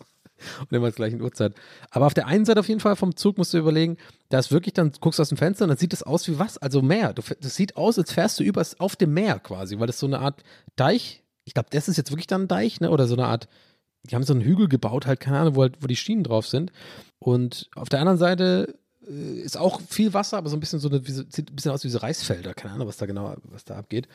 [0.60, 1.54] Und immer zur gleichen Uhrzeit.
[1.90, 3.96] Aber auf der einen Seite auf jeden Fall vom Zug musst du überlegen,
[4.28, 6.38] da ist wirklich, dann guckst du aus dem Fenster und dann sieht das aus wie
[6.38, 6.58] was?
[6.58, 7.12] Also Meer.
[7.12, 10.06] Du, das sieht aus, als fährst du übers, auf dem Meer quasi, weil das so
[10.06, 10.42] eine Art
[10.76, 12.90] Deich, ich glaube, das ist jetzt wirklich dann ein Deich, ne?
[12.90, 13.48] Oder so eine Art,
[14.04, 16.46] die haben so einen Hügel gebaut, halt, keine Ahnung, wo, halt, wo die Schienen drauf
[16.46, 16.72] sind.
[17.18, 18.74] Und auf der anderen Seite
[19.06, 21.84] äh, ist auch viel Wasser, aber so ein bisschen so eine, sieht ein bisschen aus
[21.84, 24.08] wie so Reisfelder, keine Ahnung, was da genau, was da abgeht.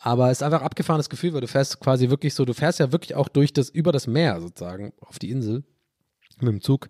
[0.00, 2.92] Aber es ist einfach abgefahrenes Gefühl, weil du fährst quasi wirklich so, du fährst ja
[2.92, 5.64] wirklich auch durch das, über das Meer sozusagen, auf die Insel
[6.42, 6.88] mit dem Zug.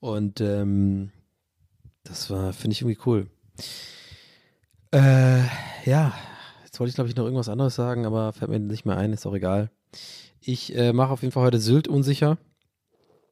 [0.00, 1.10] Und ähm,
[2.04, 3.26] das war, finde ich irgendwie cool.
[4.92, 5.42] Äh,
[5.84, 6.12] ja,
[6.64, 9.12] jetzt wollte ich glaube ich noch irgendwas anderes sagen, aber fällt mir nicht mehr ein,
[9.12, 9.70] ist auch egal.
[10.40, 12.38] Ich äh, mache auf jeden Fall heute Sylt unsicher.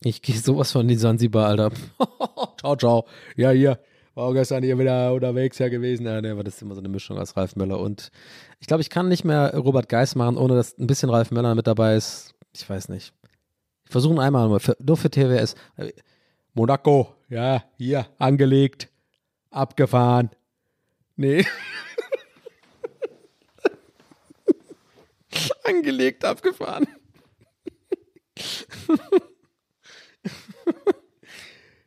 [0.02, 1.72] Ich gehe sowas von die Sansibar, Alter.
[2.58, 3.06] ciao, ciao.
[3.36, 3.78] Ja, hier.
[4.14, 6.06] War gestern hier wieder unterwegs ja gewesen.
[6.06, 8.10] Ja, ne, war das immer so eine Mischung aus Ralf Möller und
[8.58, 11.54] ich glaube, ich kann nicht mehr Robert Geis machen, ohne dass ein bisschen Ralf Möller
[11.54, 12.34] mit dabei ist.
[12.52, 13.12] Ich weiß nicht.
[13.90, 15.56] Ich versuche einmal für, nur für TWS.
[16.54, 18.88] Monaco, ja, hier, angelegt,
[19.50, 20.30] abgefahren.
[21.16, 21.44] Nee.
[25.64, 26.86] Angelegt, abgefahren.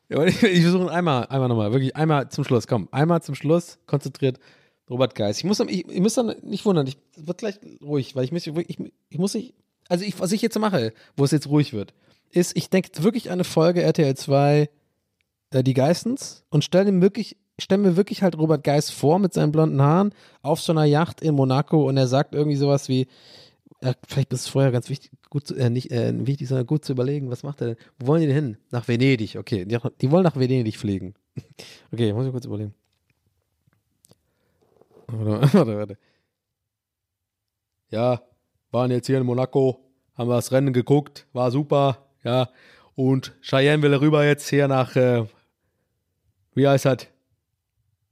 [0.10, 4.42] ich, ich versuche einmal, einmal nochmal, wirklich einmal zum Schluss, komm, einmal zum Schluss, konzentriert.
[4.90, 5.38] Robert Geis.
[5.38, 8.46] Ich muss, ich, ich muss dann nicht wundern, ich wird gleich ruhig, weil ich muss,
[8.46, 8.78] ich,
[9.08, 9.54] ich muss nicht,
[9.90, 11.94] also ich, was ich jetzt mache, wo es jetzt ruhig wird,
[12.32, 14.70] ist, ich denke wirklich an eine Folge RTL 2,
[15.52, 19.34] äh, die Geistens, und stelle mir wirklich, stell mir wirklich halt Robert Geis vor mit
[19.34, 23.08] seinen blonden Haaren auf so einer Yacht in Monaco und er sagt irgendwie sowas wie,
[23.84, 26.86] ja, vielleicht ist es vorher ganz wichtig, gut zu, äh, nicht äh, wichtig, sondern gut
[26.86, 27.78] zu überlegen, was macht er denn?
[28.00, 28.58] Wo wollen die denn hin?
[28.72, 29.66] Nach Venedig, okay.
[29.66, 31.14] Die, die wollen nach Venedig fliegen.
[31.92, 32.74] Okay, muss ich kurz überlegen.
[35.08, 35.98] Warte, warte, warte.
[37.92, 38.24] Ja,
[38.74, 39.80] waren jetzt hier in Monaco,
[40.18, 42.50] haben wir das Rennen geguckt, war super, ja.
[42.96, 45.26] Und Cheyenne will rüber jetzt hier nach, äh,
[46.56, 47.08] wie heißt das?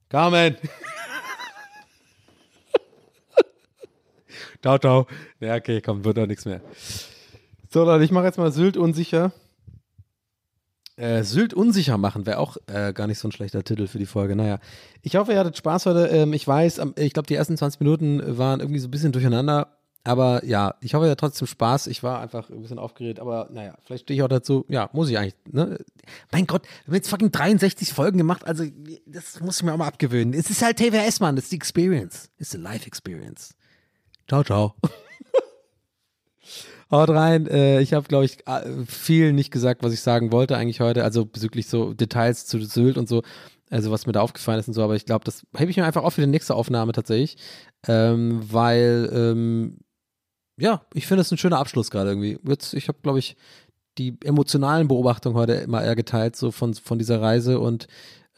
[0.09, 0.55] Carmen.
[4.61, 5.07] ciao, ciao.
[5.39, 6.61] Ja, okay, komm, wird doch nichts mehr.
[7.69, 9.31] So, Leute, ich mache jetzt mal Sylt unsicher.
[10.95, 14.05] Äh, Sylt unsicher machen wäre auch äh, gar nicht so ein schlechter Titel für die
[14.05, 14.35] Folge.
[14.35, 14.59] Naja,
[15.01, 16.07] ich hoffe, ihr hattet Spaß heute.
[16.07, 19.80] Ähm, ich weiß, ich glaube, die ersten 20 Minuten waren irgendwie so ein bisschen durcheinander.
[20.03, 21.87] Aber ja, ich hoffe, hattet trotzdem Spaß.
[21.87, 23.19] Ich war einfach ein bisschen aufgeregt.
[23.19, 24.65] Aber naja, vielleicht stehe ich auch dazu.
[24.67, 25.35] Ja, muss ich eigentlich.
[25.51, 25.77] Ne?
[26.31, 28.47] Mein Gott, wir haben jetzt fucking 63 Folgen gemacht.
[28.47, 28.65] Also,
[29.05, 30.33] das muss ich mir auch mal abgewöhnen.
[30.33, 31.35] Es ist halt TWS, Mann.
[31.35, 32.29] Das ist die Experience.
[32.39, 33.53] It's a life experience.
[34.27, 34.73] Ciao, ciao.
[36.89, 37.47] Haut rein.
[37.47, 38.39] Äh, ich habe, glaube ich,
[38.87, 41.03] viel nicht gesagt, was ich sagen wollte eigentlich heute.
[41.03, 43.21] Also bezüglich so Details zu Sylt und so.
[43.69, 44.83] Also was mir da aufgefallen ist und so.
[44.83, 47.37] Aber ich glaube, das hebe ich mir einfach auf für die nächste Aufnahme tatsächlich.
[47.87, 49.77] Ähm, weil, ähm,
[50.61, 52.39] ja, ich finde es ein schöner Abschluss gerade irgendwie.
[52.47, 53.35] Jetzt, ich habe, glaube ich,
[53.97, 57.59] die emotionalen Beobachtungen heute immer eher geteilt, so von, von dieser Reise.
[57.59, 57.87] Und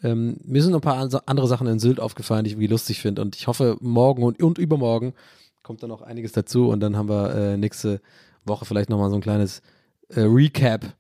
[0.02, 3.02] ähm, mir sind ein paar an- andere Sachen in Sylt aufgefallen, die ich irgendwie lustig
[3.02, 3.22] finde.
[3.22, 5.14] Und ich hoffe, morgen und, und übermorgen
[5.62, 6.70] kommt da noch einiges dazu.
[6.70, 8.02] Und dann haben wir äh, nächste
[8.46, 9.62] Woche vielleicht nochmal so ein kleines
[10.10, 10.96] äh, Recap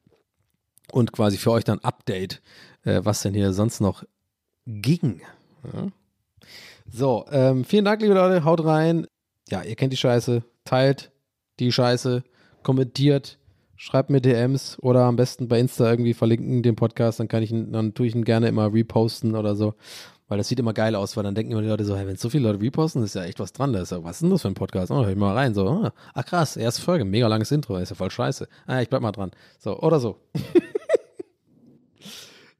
[0.91, 2.41] und quasi für euch dann Update,
[2.83, 4.03] äh, was denn hier sonst noch
[4.65, 5.21] ging.
[5.73, 5.87] Ja.
[6.91, 8.43] So, ähm, vielen Dank, liebe Leute.
[8.43, 9.07] Haut rein.
[9.49, 10.43] Ja, ihr kennt die Scheiße.
[10.63, 11.11] Teilt
[11.59, 12.23] die Scheiße.
[12.63, 13.37] Kommentiert.
[13.75, 17.19] Schreibt mir DMs oder am besten bei Insta irgendwie verlinken den Podcast.
[17.19, 19.73] Dann kann ich ihn, dann tue ich ihn gerne immer reposten oder so.
[20.29, 22.15] Weil das sieht immer geil aus, weil dann denken immer die Leute so, hey, wenn
[22.15, 23.73] so viele Leute reposten, ist ja echt was dran.
[23.73, 24.89] Da ist ja, was ist denn das für ein Podcast?
[24.91, 25.53] Oh, hör ich mal rein.
[25.53, 28.47] So, ah, ah, krass, erste Folge, mega langes Intro, ist ja voll scheiße.
[28.65, 29.31] Ah, ich bleib mal dran.
[29.59, 30.17] So, oder so.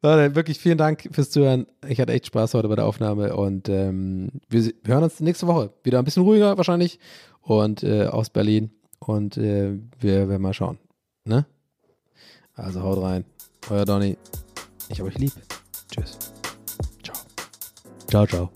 [0.04, 1.66] Leute, wirklich vielen Dank fürs Zuhören.
[1.88, 5.72] Ich hatte echt Spaß heute bei der Aufnahme und ähm, wir hören uns nächste Woche.
[5.84, 7.00] Wieder ein bisschen ruhiger wahrscheinlich
[7.42, 8.72] und äh, aus Berlin
[9.08, 10.78] und äh, wir werden mal schauen.
[11.26, 11.46] Ne?
[12.56, 13.26] Also haut rein.
[13.70, 14.18] Euer Donny.
[14.90, 15.34] Ich hab euch lieb.
[15.90, 16.18] Tschüss.
[17.04, 17.16] Ciao.
[18.08, 18.50] Ciao, ciao.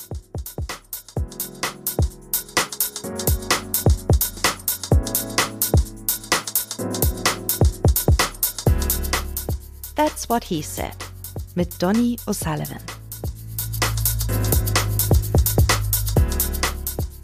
[9.95, 10.95] That's What He Said
[11.55, 12.77] mit Donny O'Sullivan.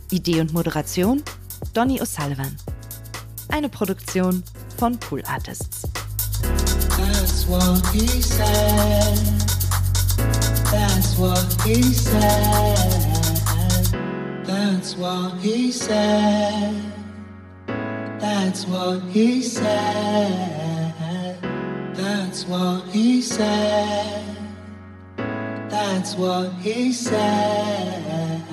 [0.10, 1.24] Idee und Moderation
[1.74, 2.56] Donny O'Sullivan.
[3.54, 4.44] Eine Produktion
[4.80, 5.84] von Pool Artists.
[6.42, 9.16] That's what he said.
[10.72, 12.76] That's what he said.
[14.44, 16.74] That's what he said.
[18.20, 21.38] That's what he said.
[21.94, 24.24] That's what he said.
[25.70, 28.53] That's what he said.